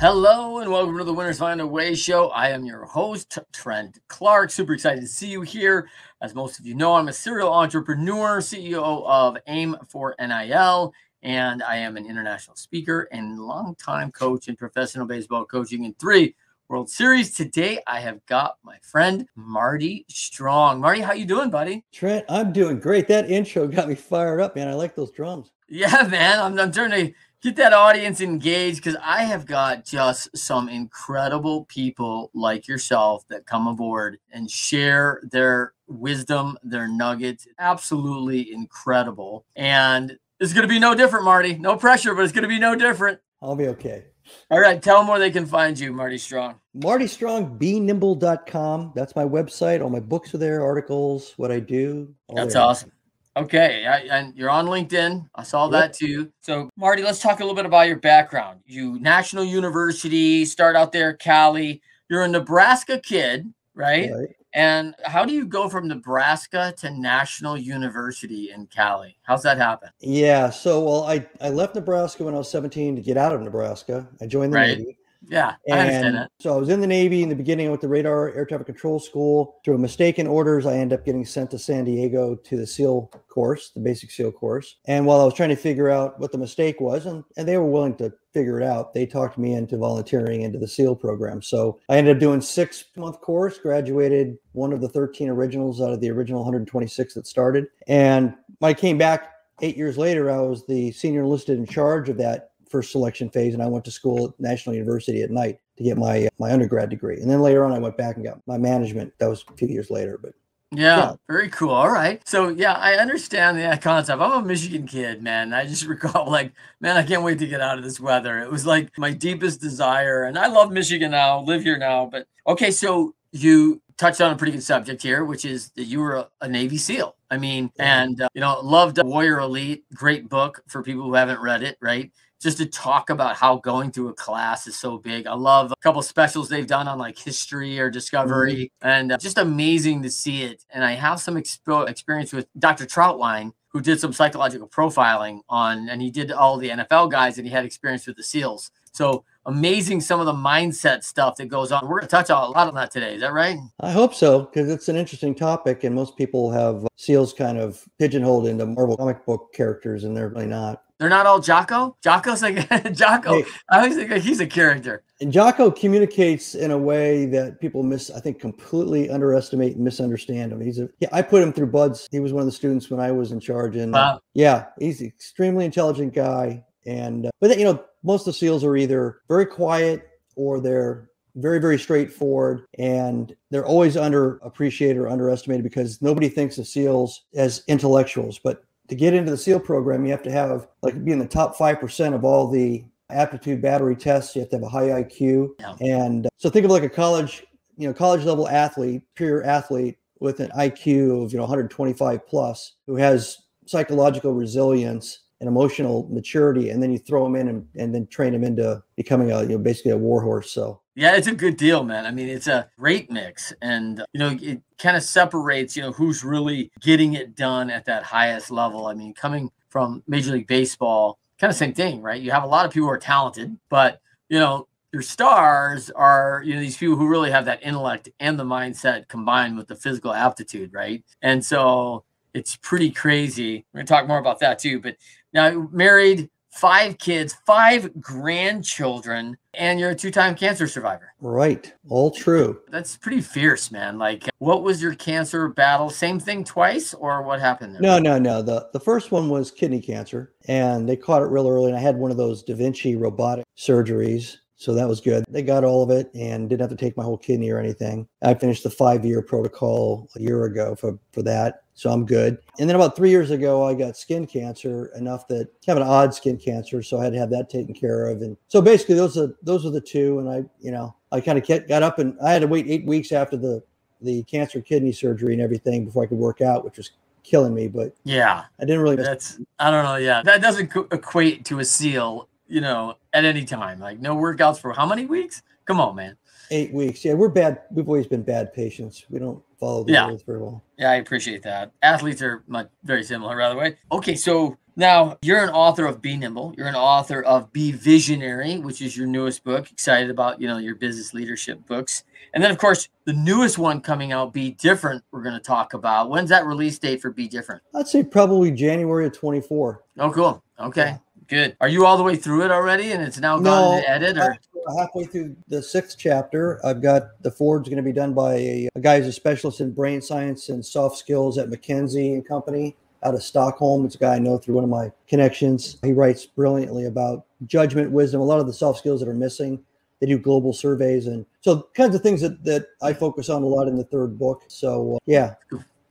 [0.00, 2.28] Hello and welcome to the Winners Find a Way show.
[2.28, 4.50] I am your host, Trent Clark.
[4.50, 5.90] Super excited to see you here.
[6.22, 11.62] As most of you know, I'm a serial entrepreneur, CEO of AIM for NIL, and
[11.62, 16.34] I am an international speaker and longtime coach in professional baseball coaching in three
[16.68, 17.34] World Series.
[17.34, 20.80] Today, I have got my friend Marty Strong.
[20.80, 21.84] Marty, how you doing, buddy?
[21.92, 23.06] Trent, I'm doing great.
[23.08, 24.68] That intro got me fired up, man.
[24.68, 25.50] I like those drums.
[25.68, 26.40] Yeah, man.
[26.40, 31.64] I'm, I'm trying to get that audience engaged because I have got just some incredible
[31.66, 37.46] people like yourself that come aboard and share their wisdom, their nuggets.
[37.58, 39.44] Absolutely incredible.
[39.56, 41.56] And it's going to be no different, Marty.
[41.56, 43.20] No pressure, but it's going to be no different.
[43.42, 44.04] I'll be okay.
[44.50, 44.80] All right.
[44.80, 46.60] Tell them where they can find you, Marty Strong.
[46.74, 48.92] Marty Strong, benimble.com.
[48.94, 49.82] That's my website.
[49.82, 52.14] All my books are there, articles, what I do.
[52.34, 52.62] That's there.
[52.62, 52.92] awesome.
[53.36, 55.28] Okay, I, and you're on LinkedIn.
[55.34, 55.72] I saw yep.
[55.72, 56.32] that too.
[56.40, 58.60] So, Marty, let's talk a little bit about your background.
[58.66, 61.80] You National University, start out there, Cali.
[62.08, 64.10] You're a Nebraska kid, right?
[64.10, 64.28] right?
[64.52, 69.16] And how do you go from Nebraska to National University in Cali?
[69.22, 69.90] How's that happen?
[70.00, 73.42] Yeah, so well, I I left Nebraska when I was 17 to get out of
[73.42, 74.08] Nebraska.
[74.20, 74.78] I joined the right.
[74.78, 74.96] Navy.
[75.28, 76.30] Yeah, I understand that.
[76.40, 78.98] So I was in the Navy in the beginning with the radar air traffic control
[78.98, 79.60] school.
[79.64, 83.10] Through a mistaken orders, I ended up getting sent to San Diego to the SEAL
[83.28, 84.76] course, the basic SEAL course.
[84.86, 87.58] And while I was trying to figure out what the mistake was, and, and they
[87.58, 91.42] were willing to figure it out, they talked me into volunteering into the SEAL program.
[91.42, 95.92] So I ended up doing six month course, graduated one of the 13 originals out
[95.92, 97.66] of the original 126 that started.
[97.86, 102.08] And when I came back eight years later, I was the senior enlisted in charge
[102.08, 105.58] of that first selection phase, and I went to school at National University at night
[105.76, 107.20] to get my my undergrad degree.
[107.20, 109.12] And then later on, I went back and got my management.
[109.18, 110.32] That was a few years later, but.
[110.72, 111.70] Yeah, yeah, very cool.
[111.70, 112.22] All right.
[112.28, 114.22] So yeah, I understand the concept.
[114.22, 115.52] I'm a Michigan kid, man.
[115.52, 118.38] I just recall like, man, I can't wait to get out of this weather.
[118.38, 120.22] It was like my deepest desire.
[120.22, 122.06] And I love Michigan now, live here now.
[122.06, 125.98] But okay, so you touched on a pretty good subject here, which is that you
[125.98, 127.16] were a, a Navy SEAL.
[127.30, 131.40] I mean, and uh, you know, loved Warrior Elite, great book for people who haven't
[131.40, 132.10] read it, right?
[132.40, 135.26] just to talk about how going through a class is so big.
[135.26, 138.88] I love a couple specials they've done on like history or discovery, mm-hmm.
[138.88, 140.64] and uh, just amazing to see it.
[140.70, 142.86] And I have some expo- experience with Dr.
[142.86, 147.46] Troutwine, who did some psychological profiling on, and he did all the NFL guys, and
[147.46, 148.70] he had experience with the SEALs.
[148.92, 151.84] So amazing some of the mindset stuff that goes on.
[151.84, 153.14] We're going to touch on a lot on that today.
[153.14, 153.58] Is that right?
[153.80, 157.84] I hope so, because it's an interesting topic, and most people have SEALs kind of
[157.98, 160.82] pigeonholed into Marvel comic book characters, and they're really not.
[161.00, 161.96] They're not all Jocko.
[162.04, 163.38] Jocko's like Jocko.
[163.38, 165.02] Hey, I always think like he's a character.
[165.22, 170.52] And Jocko communicates in a way that people miss, I think, completely underestimate and misunderstand
[170.52, 170.60] him.
[170.60, 171.08] He's a yeah.
[171.10, 172.06] I put him through BUD/S.
[172.12, 174.16] He was one of the students when I was in charge, and wow.
[174.16, 176.62] uh, yeah, he's an extremely intelligent guy.
[176.84, 181.08] And uh, but you know, most of the SEALs are either very quiet or they're
[181.36, 187.62] very very straightforward and they're always underappreciated or underestimated because nobody thinks of seals as
[187.68, 191.20] intellectuals but to get into the SEAL program, you have to have like be in
[191.20, 194.34] the top five percent of all the aptitude battery tests.
[194.34, 195.76] You have to have a high IQ, yeah.
[195.80, 197.46] and uh, so think of like a college,
[197.78, 202.72] you know, college level athlete, pure athlete with an IQ of you know 125 plus,
[202.88, 207.94] who has psychological resilience and emotional maturity, and then you throw them in and, and
[207.94, 210.50] then train them into becoming a you know basically a warhorse.
[210.50, 212.04] So yeah, it's a good deal, man.
[212.04, 215.92] I mean, it's a great mix, and you know, it kind of separates, you know,
[215.92, 218.86] who's really getting it done at that highest level.
[218.86, 222.20] I mean, coming from Major League Baseball, kind of same thing, right?
[222.20, 226.42] You have a lot of people who are talented, but you know, your stars are
[226.44, 229.76] you know these people who really have that intellect and the mindset combined with the
[229.76, 231.02] physical aptitude, right?
[231.22, 232.04] And so
[232.34, 233.64] it's pretty crazy.
[233.72, 234.80] We're gonna talk more about that too.
[234.80, 234.96] But
[235.32, 241.14] now, married five kids, five grandchildren, and you're a two time cancer survivor.
[241.20, 241.72] Right.
[241.88, 242.60] All true.
[242.68, 243.98] That's pretty fierce, man.
[243.98, 245.90] Like, what was your cancer battle?
[245.90, 247.82] Same thing twice, or what happened there?
[247.82, 248.42] No, no, no.
[248.42, 251.68] The, the first one was kidney cancer, and they caught it real early.
[251.68, 254.36] And I had one of those Da Vinci robotic surgeries.
[254.56, 255.24] So that was good.
[255.26, 258.06] They got all of it and didn't have to take my whole kidney or anything.
[258.20, 261.62] I finished the five year protocol a year ago for, for that.
[261.80, 262.36] So I'm good.
[262.58, 265.82] And then about three years ago, I got skin cancer enough that I have an
[265.82, 266.82] odd skin cancer.
[266.82, 268.20] So I had to have that taken care of.
[268.20, 270.18] And so basically those are, those are the two.
[270.18, 272.84] And I, you know, I kind of got up and I had to wait eight
[272.84, 273.62] weeks after the,
[274.02, 276.90] the cancer kidney surgery and everything before I could work out, which was
[277.22, 277.66] killing me.
[277.66, 278.96] But yeah, I didn't really.
[278.96, 279.96] That's I don't know.
[279.96, 283.78] Yeah, that doesn't equate to a seal you know, at any time.
[283.78, 285.42] Like no workouts for how many weeks?
[285.64, 286.16] Come on, man.
[286.50, 287.04] Eight weeks.
[287.04, 287.62] Yeah, we're bad.
[287.70, 289.04] We've always been bad patients.
[289.08, 290.08] We don't follow the yeah.
[290.08, 290.64] rules very well.
[290.78, 291.72] Yeah, I appreciate that.
[291.82, 293.76] Athletes are much, very similar, by the way.
[293.92, 296.54] Okay, so now you're an author of Be Nimble.
[296.56, 299.70] You're an author of Be Visionary, which is your newest book.
[299.70, 302.04] Excited about you know your business leadership books,
[302.34, 305.04] and then of course the newest one coming out, Be Different.
[305.10, 306.08] We're going to talk about.
[306.08, 307.62] When's that release date for Be Different?
[307.74, 309.82] I'd say probably January of 24.
[309.98, 310.42] Oh, cool.
[310.58, 310.82] Okay.
[310.82, 310.98] Yeah.
[311.30, 311.56] Good.
[311.60, 314.18] Are you all the way through it already, and it's now gone to edit?
[314.18, 314.36] Or
[314.76, 318.68] halfway through the sixth chapter, I've got the Ford's going to be done by a,
[318.74, 322.76] a guy who's a specialist in brain science and soft skills at McKinsey and Company
[323.04, 323.86] out of Stockholm.
[323.86, 325.78] It's a guy I know through one of my connections.
[325.84, 329.62] He writes brilliantly about judgment, wisdom, a lot of the soft skills that are missing.
[330.00, 333.46] They do global surveys and so kinds of things that, that I focus on a
[333.46, 334.42] lot in the third book.
[334.48, 335.34] So uh, yeah.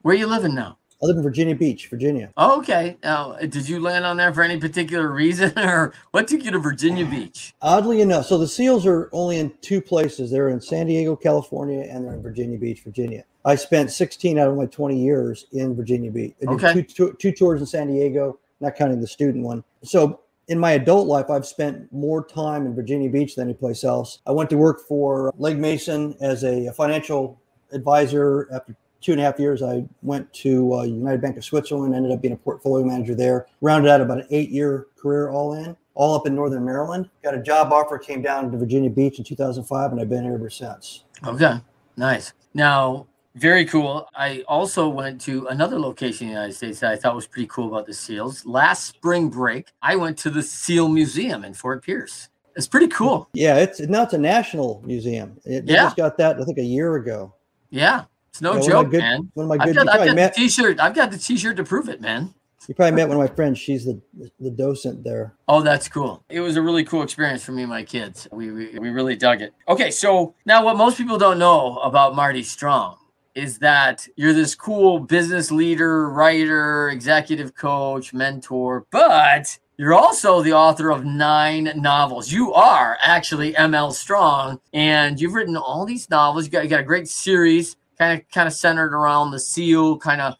[0.01, 0.78] Where are you living now?
[1.01, 2.29] I live in Virginia Beach, Virginia.
[2.35, 2.97] Oh, okay.
[3.03, 6.59] Now, did you land on there for any particular reason, or what took you to
[6.59, 7.53] Virginia Beach?
[7.61, 10.29] Oddly enough, so the SEALs are only in two places.
[10.29, 13.23] They're in San Diego, California, and they're in Virginia Beach, Virginia.
[13.45, 16.35] I spent 16 out of my 20 years in Virginia Beach.
[16.41, 16.73] I did okay.
[16.73, 19.63] two, two, two tours in San Diego, not counting the student one.
[19.83, 20.19] So
[20.49, 24.19] in my adult life, I've spent more time in Virginia Beach than any place else.
[24.27, 27.39] I went to work for Legg Mason as a financial
[27.71, 31.95] advisor after two and a half years, I went to uh, United Bank of Switzerland,
[31.95, 35.53] ended up being a portfolio manager there, rounded out about an eight year career all
[35.53, 37.09] in, all up in Northern Maryland.
[37.23, 40.33] Got a job offer, came down to Virginia Beach in 2005, and I've been here
[40.33, 41.03] ever since.
[41.25, 41.59] Okay,
[41.97, 42.33] nice.
[42.53, 44.07] Now, very cool.
[44.15, 47.47] I also went to another location in the United States that I thought was pretty
[47.47, 48.45] cool about the SEALs.
[48.45, 52.29] Last spring break, I went to the SEAL Museum in Fort Pierce.
[52.55, 53.29] It's pretty cool.
[53.33, 55.39] Yeah, it's now it's a national museum.
[55.45, 55.83] It, yeah.
[55.83, 57.33] just got that I think a year ago.
[57.69, 59.29] Yeah, it's no yeah, joke, good, man.
[59.33, 59.77] One of my good.
[59.77, 60.79] I've got, I've got met, the t-shirt.
[60.79, 62.33] I've got the t-shirt to prove it, man.
[62.67, 63.57] You probably met one of my friends.
[63.57, 63.99] She's the
[64.39, 65.33] the docent there.
[65.47, 66.23] Oh, that's cool.
[66.29, 68.27] It was a really cool experience for me and my kids.
[68.31, 69.53] We we, we really dug it.
[69.67, 72.97] Okay, so now what most people don't know about Marty Strong
[73.33, 80.53] is that you're this cool business leader, writer, executive coach, mentor, but you're also the
[80.53, 82.31] author of nine novels.
[82.31, 86.45] You are actually ML Strong, and you've written all these novels.
[86.45, 89.97] You got, you got a great series kind of kind of centered around the seal
[89.97, 90.35] kind of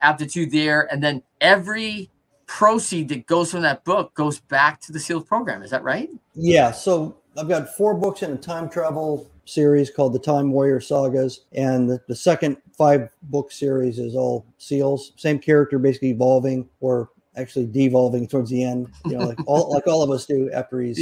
[0.00, 0.88] aptitude there.
[0.92, 2.10] And then every
[2.46, 5.62] proceed that goes from that book goes back to the seals program.
[5.62, 6.08] Is that right?
[6.34, 10.80] Yeah so i've got four books in a time travel series called the time warrior
[10.80, 15.12] sagas and the, the second five book series is all seals.
[15.16, 19.86] Same character basically evolving or actually devolving towards the end, you know, like all like
[19.86, 20.98] all of us do after he's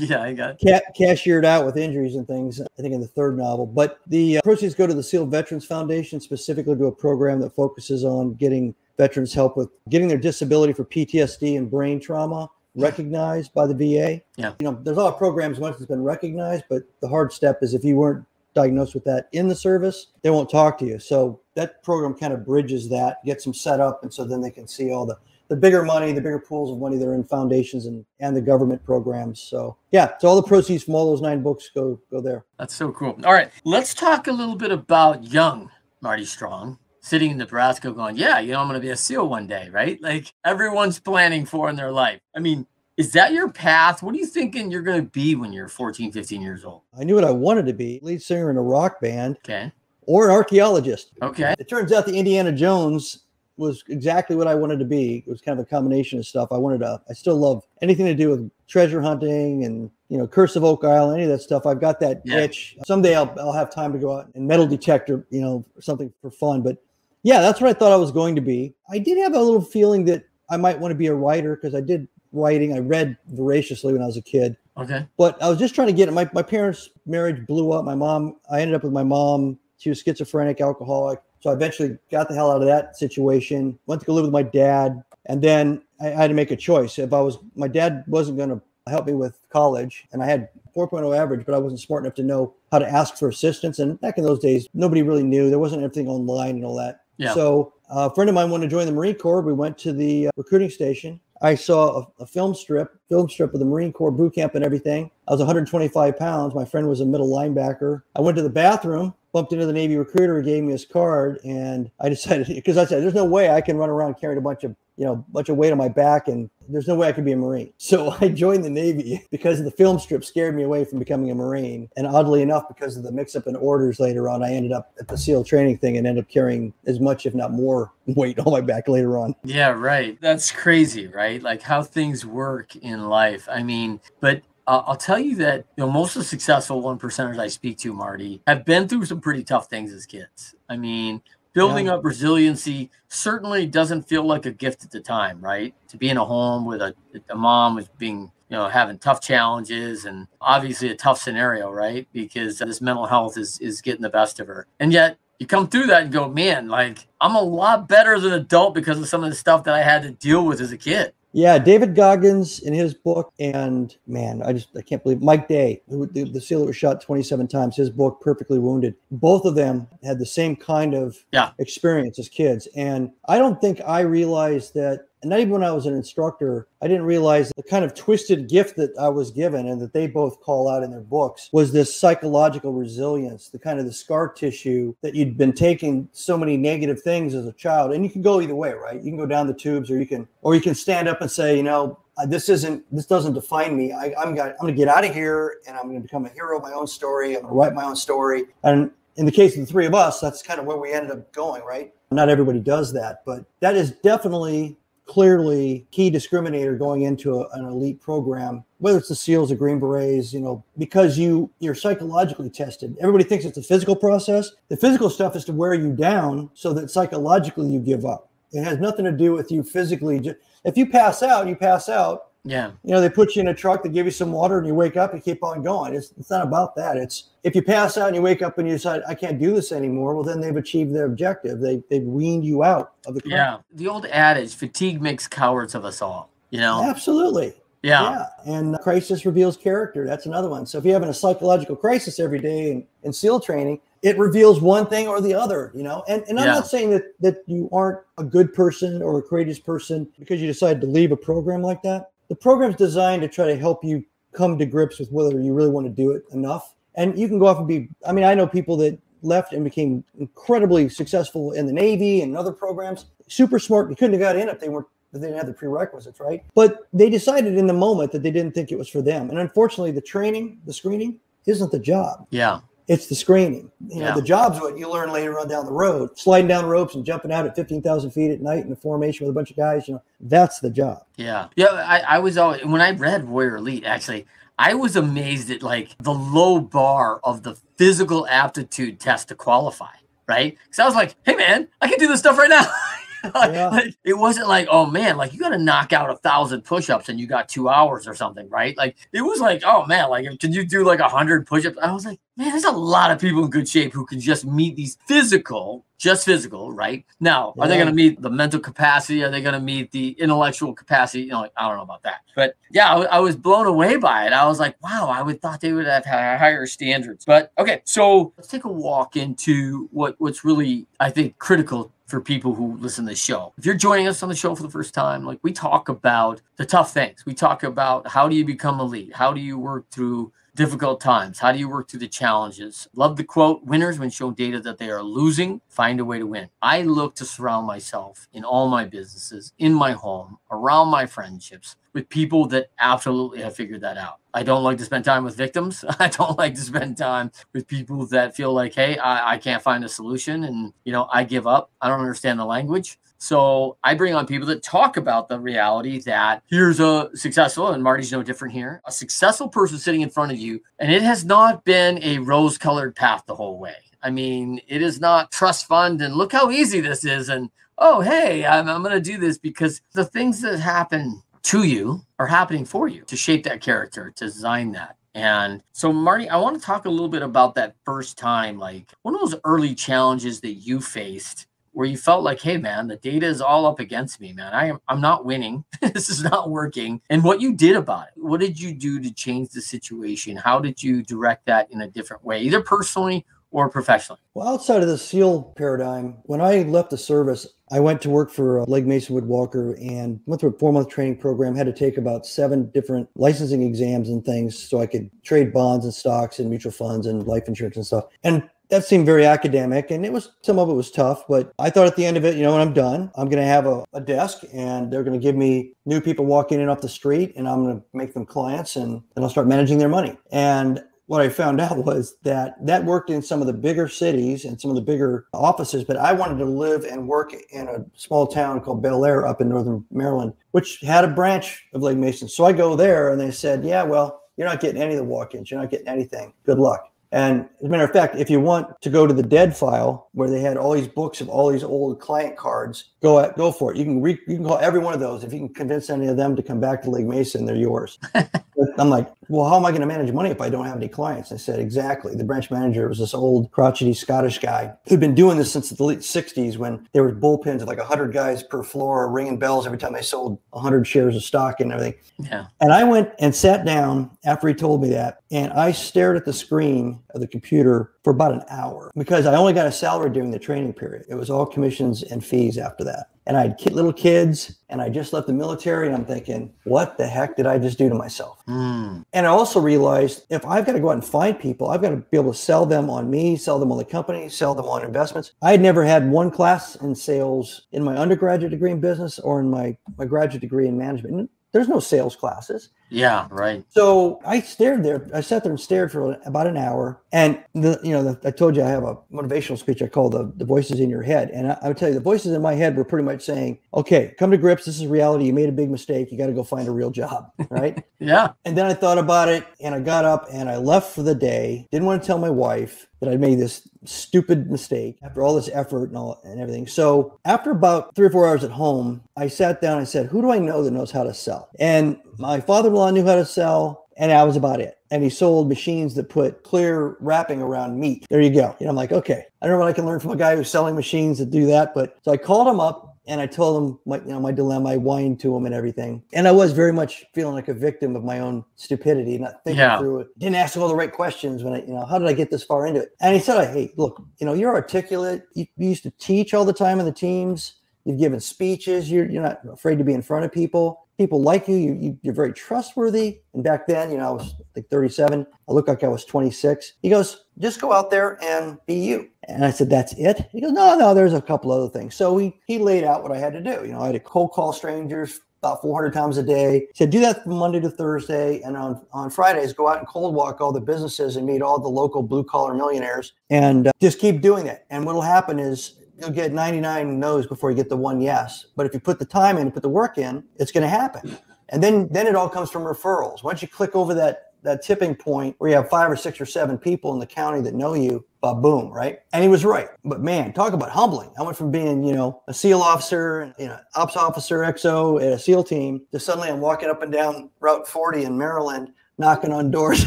[0.00, 2.60] yeah, I got ca- cashiered out with injuries and things.
[2.60, 5.64] I think in the third novel, but the uh, proceeds go to the SEAL Veterans
[5.64, 10.72] Foundation, specifically to a program that focuses on getting veterans help with getting their disability
[10.72, 14.22] for PTSD and brain trauma recognized by the VA.
[14.36, 17.32] Yeah, you know, there's a lot of programs once it's been recognized, but the hard
[17.32, 18.24] step is if you weren't
[18.54, 20.98] diagnosed with that in the service, they won't talk to you.
[20.98, 24.50] So that program kind of bridges that, gets them set up, and so then they
[24.50, 27.24] can see all the the bigger money, the bigger pools of money that are in
[27.24, 29.40] foundations and, and the government programs.
[29.40, 32.44] So yeah, so all the proceeds from all those nine books go go there.
[32.58, 33.18] That's so cool.
[33.24, 38.16] All right, let's talk a little bit about young Marty Strong sitting in Nebraska going,
[38.16, 40.00] yeah, you know, I'm going to be a SEAL one day, right?
[40.02, 42.20] Like everyone's planning for in their life.
[42.34, 44.02] I mean, is that your path?
[44.02, 46.82] What are you thinking you're going to be when you're 14, 15 years old?
[46.98, 49.36] I knew what I wanted to be lead singer in a rock band.
[49.44, 49.70] Okay.
[50.02, 51.12] Or an archaeologist.
[51.22, 51.54] Okay.
[51.58, 53.25] It turns out the Indiana Jones
[53.56, 55.24] was exactly what I wanted to be.
[55.26, 56.48] It was kind of a combination of stuff.
[56.52, 60.26] I wanted to, I still love anything to do with treasure hunting and, you know,
[60.26, 61.66] Curse of Oak Isle, any of that stuff.
[61.66, 62.38] I've got that yeah.
[62.38, 62.76] itch.
[62.86, 66.30] Someday I'll, I'll have time to go out and metal detector, you know, something for
[66.30, 66.62] fun.
[66.62, 66.76] But
[67.22, 68.74] yeah, that's what I thought I was going to be.
[68.90, 71.74] I did have a little feeling that I might want to be a writer because
[71.74, 72.74] I did writing.
[72.74, 74.56] I read voraciously when I was a kid.
[74.76, 75.06] Okay.
[75.16, 76.12] But I was just trying to get it.
[76.12, 77.84] My, my parents' marriage blew up.
[77.84, 79.58] My mom, I ended up with my mom.
[79.78, 81.20] She was schizophrenic, alcoholic.
[81.46, 83.78] So I eventually got the hell out of that situation.
[83.86, 85.00] Went to go live with my dad.
[85.26, 86.98] And then I, had to make a choice.
[86.98, 90.48] If I was, my dad wasn't going to help me with college, and I had
[90.76, 93.78] 4.0 average, but I wasn't smart enough to know how to ask for assistance.
[93.78, 95.48] And back in those days, nobody really knew.
[95.48, 97.02] There wasn't everything online and all that.
[97.16, 97.32] Yeah.
[97.32, 99.40] So a friend of mine wanted to join the Marine Corps.
[99.40, 101.20] We went to the uh, recruiting station.
[101.42, 104.64] I saw a, a, film strip, film strip of the Marine Corps boot camp and
[104.64, 105.10] everything.
[105.28, 106.54] I was 125 pounds.
[106.54, 108.02] My friend was a middle linebacker.
[108.16, 111.90] I went to the bathroom, bumped into the Navy recruiter, gave me his card, and
[112.00, 114.64] I decided because I said, "There's no way I can run around carrying a bunch
[114.64, 117.24] of you know, bunch of weight on my back, and there's no way I could
[117.24, 117.72] be a Marine.
[117.86, 121.34] So I joined the Navy because the film strip scared me away from becoming a
[121.34, 121.88] Marine.
[121.96, 124.92] And oddly enough, because of the mix up in orders later on, I ended up
[124.98, 128.38] at the SEAL training thing and ended up carrying as much, if not more, weight
[128.38, 129.36] on my back later on.
[129.44, 130.18] Yeah, right.
[130.20, 131.42] That's crazy, right?
[131.42, 133.48] Like how things work in life.
[133.50, 136.98] I mean, but uh, I'll tell you that you know most of the successful one
[136.98, 140.54] percenters I speak to, Marty, have been through some pretty tough things as kids.
[140.68, 141.94] I mean, building yeah.
[141.94, 145.74] up resiliency certainly doesn't feel like a gift at the time, right?
[145.88, 146.94] To be in a home with a,
[147.30, 152.08] a mom who's being, you know, having tough challenges and obviously a tough scenario, right?
[152.12, 154.66] Because this mental health is is getting the best of her.
[154.80, 158.24] And yet you come through that and go, man, like I'm a lot better as
[158.24, 160.72] an adult because of some of the stuff that I had to deal with as
[160.72, 161.12] a kid.
[161.36, 165.82] Yeah, David Goggins in his book, and man, I just I can't believe Mike Day,
[165.86, 167.76] the, the, the seal that was shot 27 times.
[167.76, 168.94] His book, Perfectly Wounded.
[169.10, 171.50] Both of them had the same kind of yeah.
[171.58, 175.72] experience as kids, and I don't think I realized that and not even when I
[175.72, 179.66] was an instructor, I didn't realize the kind of twisted gift that I was given
[179.66, 183.80] and that they both call out in their books was this psychological resilience, the kind
[183.80, 187.92] of the scar tissue that you'd been taking so many negative things as a child.
[187.92, 189.02] And you can go either way, right?
[189.02, 191.28] You can go down the tubes or you can or you can stand up and
[191.28, 193.92] say, you know, uh, this isn't this doesn't define me.
[193.92, 196.58] I, I'm got, I'm gonna get out of here and I'm gonna become a hero
[196.58, 197.34] of my own story.
[197.34, 198.44] I'm gonna write my own story.
[198.62, 201.10] And in the case of the three of us, that's kind of where we ended
[201.10, 201.92] up going, right?
[202.12, 207.64] Not everybody does that, but that is definitely clearly key discriminator going into a, an
[207.64, 212.50] elite program whether it's the seals or green berets you know because you you're psychologically
[212.50, 212.96] tested.
[213.00, 214.50] Everybody thinks it's a physical process.
[214.68, 218.30] The physical stuff is to wear you down so that psychologically you give up.
[218.52, 220.34] It has nothing to do with you physically.
[220.64, 222.70] If you pass out you pass out yeah.
[222.84, 224.74] You know, they put you in a truck, they give you some water, and you
[224.74, 225.94] wake up, you keep on going.
[225.94, 226.96] It's, it's not about that.
[226.96, 229.52] It's if you pass out and you wake up and you decide, I can't do
[229.52, 231.58] this anymore, well, then they've achieved their objective.
[231.60, 233.32] They, they've weaned you out of the crowd.
[233.32, 233.58] Yeah.
[233.72, 236.84] The old adage fatigue makes cowards of us all, you know?
[236.84, 237.54] Absolutely.
[237.82, 238.26] Yeah.
[238.46, 238.52] yeah.
[238.54, 240.06] And crisis reveals character.
[240.06, 240.66] That's another one.
[240.66, 244.60] So if you're having a psychological crisis every day in, in SEAL training, it reveals
[244.60, 246.04] one thing or the other, you know.
[246.06, 246.54] And and I'm yeah.
[246.54, 250.46] not saying that that you aren't a good person or a courageous person because you
[250.46, 254.04] decided to leave a program like that the program's designed to try to help you
[254.32, 256.74] come to grips with whether you really want to do it enough.
[256.94, 259.64] And you can go off and be, I mean, I know people that left and
[259.64, 263.90] became incredibly successful in the Navy and other programs, super smart.
[263.90, 266.44] You couldn't have got in if they weren't they didn't have the prerequisites, right?
[266.54, 269.30] But they decided in the moment that they didn't think it was for them.
[269.30, 272.26] And unfortunately, the training, the screening isn't the job.
[272.30, 272.60] Yeah.
[272.88, 273.70] It's the screening.
[273.88, 274.14] You know, yeah.
[274.14, 276.16] the job's what you learn later on down the road.
[276.16, 279.32] Sliding down ropes and jumping out at 15,000 feet at night in a formation with
[279.32, 281.02] a bunch of guys, you know, that's the job.
[281.16, 281.48] Yeah.
[281.56, 281.66] Yeah.
[281.66, 284.26] I, I was always, when I read Warrior Elite, actually,
[284.58, 289.92] I was amazed at like the low bar of the physical aptitude test to qualify,
[290.28, 290.56] right?
[290.64, 292.64] Because I was like, hey, man, I can do this stuff right now.
[293.34, 293.68] yeah.
[293.68, 297.08] like, it wasn't like, oh man, like you got to knock out a thousand push-ups
[297.08, 298.76] and you got two hours or something, right?
[298.76, 301.78] Like it was like, oh man, like can you do like a hundred push-ups?
[301.80, 304.44] I was like, man, there's a lot of people in good shape who can just
[304.44, 307.04] meet these physical, just physical, right?
[307.18, 307.64] Now, yeah.
[307.64, 309.24] are they going to meet the mental capacity?
[309.24, 311.24] Are they going to meet the intellectual capacity?
[311.24, 313.96] You know, like, I don't know about that, but yeah, I, I, was blown away
[313.96, 314.32] by it.
[314.34, 317.24] I was like, wow, I would thought they would have higher standards.
[317.24, 322.20] But okay, so let's take a walk into what what's really, I think, critical for
[322.20, 323.52] people who listen to the show.
[323.58, 326.40] If you're joining us on the show for the first time, like we talk about
[326.56, 327.26] the tough things.
[327.26, 329.14] We talk about how do you become elite?
[329.14, 331.38] How do you work through difficult times?
[331.38, 332.88] How do you work through the challenges?
[332.94, 336.26] Love the quote winners, when shown data that they are losing, find a way to
[336.26, 336.48] win.
[336.62, 341.76] I look to surround myself in all my businesses, in my home, around my friendships
[341.96, 344.18] with people that absolutely have figured that out.
[344.34, 345.82] I don't like to spend time with victims.
[345.98, 349.62] I don't like to spend time with people that feel like, hey, I, I can't
[349.62, 351.70] find a solution and, you know, I give up.
[351.80, 352.98] I don't understand the language.
[353.16, 357.82] So I bring on people that talk about the reality that here's a successful, and
[357.82, 361.24] Marty's no different here, a successful person sitting in front of you, and it has
[361.24, 363.76] not been a rose colored path the whole way.
[364.02, 367.30] I mean, it is not trust fund and look how easy this is.
[367.30, 367.48] And
[367.78, 372.02] oh, hey, I'm, I'm going to do this because the things that happen to you
[372.18, 374.96] are happening for you to shape that character, to design that.
[375.14, 378.92] And so, Marty, I want to talk a little bit about that first time, like
[379.02, 382.96] one of those early challenges that you faced where you felt like, hey man, the
[382.96, 384.54] data is all up against me, man.
[384.54, 385.64] I am I'm not winning.
[385.80, 387.00] this is not working.
[387.10, 388.14] And what you did about it.
[388.16, 390.36] What did you do to change the situation?
[390.36, 393.24] How did you direct that in a different way, either personally
[393.56, 394.20] or professionally?
[394.34, 398.30] Well, outside of the SEAL paradigm, when I left the service, I went to work
[398.30, 401.56] for uh, Legg Mason Wood Walker and went through a four month training program.
[401.56, 405.86] Had to take about seven different licensing exams and things so I could trade bonds
[405.86, 408.04] and stocks and mutual funds and life insurance and stuff.
[408.22, 411.70] And that seemed very academic and it was some of it was tough but i
[411.70, 413.64] thought at the end of it you know when i'm done i'm going to have
[413.64, 416.88] a, a, desk and they're going to give me new people walking in off the
[416.88, 420.18] street and i'm going to make them clients and then i'll start managing their money
[420.32, 424.44] and what I found out was that that worked in some of the bigger cities
[424.44, 427.84] and some of the bigger offices, but I wanted to live and work in a
[427.94, 431.96] small town called Bel Air up in northern Maryland, which had a branch of Legg
[431.96, 432.28] Mason.
[432.28, 435.04] So I go there and they said, Yeah, well, you're not getting any of the
[435.04, 436.32] walk ins, you're not getting anything.
[436.44, 436.92] Good luck.
[437.12, 440.08] And as a matter of fact, if you want to go to the dead file
[440.12, 443.52] where they had all these books of all these old client cards, go at, go
[443.52, 443.78] for it.
[443.78, 445.22] You can re, you can call every one of those.
[445.22, 447.98] If you can convince any of them to come back to Legg Mason, they're yours.
[448.78, 450.88] I'm like, well, how am I going to manage money if I don't have any
[450.88, 451.32] clients?
[451.32, 452.14] I said, exactly.
[452.14, 455.82] The branch manager was this old crotchety Scottish guy who'd been doing this since the
[455.82, 459.78] late 60s when there were bullpens of like 100 guys per floor ringing bells every
[459.78, 461.94] time they sold 100 shares of stock and everything.
[462.18, 462.46] Yeah.
[462.60, 466.24] And I went and sat down after he told me that, and I stared at
[466.24, 470.10] the screen of the computer for about an hour because I only got a salary
[470.10, 471.04] during the training period.
[471.08, 474.88] It was all commissions and fees after that and I had little kids and I
[474.88, 477.94] just left the military and I'm thinking, what the heck did I just do to
[477.94, 478.42] myself?
[478.46, 479.04] Mm.
[479.12, 481.90] And I also realized if I've got to go out and find people, I've got
[481.90, 484.66] to be able to sell them on me, sell them on the company, sell them
[484.66, 485.32] on investments.
[485.42, 489.40] I had never had one class in sales in my undergraduate degree in business or
[489.40, 491.30] in my, my graduate degree in management.
[491.56, 492.68] There's no sales classes.
[492.90, 493.64] Yeah, right.
[493.70, 495.08] So I stared there.
[495.14, 497.00] I sat there and stared for about an hour.
[497.12, 500.10] And the, you know, the, I told you I have a motivational speech I call
[500.10, 501.30] the, the voices in your head.
[501.30, 503.58] And I, I would tell you the voices in my head were pretty much saying,
[503.72, 504.66] okay, come to grips.
[504.66, 505.24] This is reality.
[505.24, 506.12] You made a big mistake.
[506.12, 507.32] You got to go find a real job.
[507.48, 507.82] Right.
[508.00, 508.32] yeah.
[508.44, 511.14] And then I thought about it and I got up and I left for the
[511.14, 511.66] day.
[511.70, 515.50] Didn't want to tell my wife that I'd made this stupid mistake after all this
[515.52, 516.66] effort and all and everything.
[516.66, 519.78] So after about three or four hours at home, I sat down.
[519.78, 523.04] and said, "Who do I know that knows how to sell?" And my father-in-law knew
[523.04, 524.78] how to sell, and that was about it.
[524.90, 528.06] And he sold machines that put clear wrapping around meat.
[528.08, 528.54] There you go.
[528.60, 530.48] Know, I'm like, okay, I don't know what I can learn from a guy who's
[530.48, 531.74] selling machines that do that.
[531.74, 534.70] But so I called him up and I told him my, you know, my dilemma.
[534.70, 536.02] I whined to him and everything.
[536.12, 539.60] And I was very much feeling like a victim of my own stupidity, not thinking
[539.60, 539.78] yeah.
[539.78, 540.18] through it.
[540.18, 542.42] Didn't ask all the right questions when I, you know, how did I get this
[542.42, 542.96] far into it?
[543.00, 545.24] And he said, "Hey, look, you know, you're articulate.
[545.34, 547.54] You, you used to teach all the time in the teams.
[547.84, 548.90] You've given speeches.
[548.90, 551.56] You're you're not afraid to be in front of people." People like you.
[551.56, 551.98] you.
[552.02, 553.20] You are very trustworthy.
[553.34, 555.26] And back then, you know, I was like 37.
[555.48, 556.74] I looked like I was 26.
[556.82, 559.08] He goes, just go out there and be you.
[559.28, 560.28] And I said, that's it.
[560.32, 561.94] He goes, no, no, there's a couple other things.
[561.94, 563.64] So he he laid out what I had to do.
[563.64, 566.60] You know, I had to cold call strangers about 400 times a day.
[566.60, 568.40] He said, do that from Monday to Thursday.
[568.40, 571.60] And on, on Fridays, go out and cold walk all the businesses and meet all
[571.60, 574.64] the local blue collar millionaires and uh, just keep doing it.
[574.70, 578.46] And what'll happen is you'll get 99 no's before you get the one yes.
[578.56, 581.16] But if you put the time in put the work in, it's going to happen.
[581.50, 583.22] And then then it all comes from referrals.
[583.22, 586.26] Once you click over that that tipping point where you have five or six or
[586.26, 588.04] seven people in the county that know you,
[588.34, 589.00] boom, right?
[589.12, 589.68] And he was right.
[589.84, 591.10] But man, talk about humbling.
[591.18, 595.12] I went from being, you know, a SEAL officer, you know, ops officer, XO at
[595.12, 599.32] a SEAL team, to suddenly I'm walking up and down Route 40 in Maryland, knocking
[599.32, 599.84] on doors.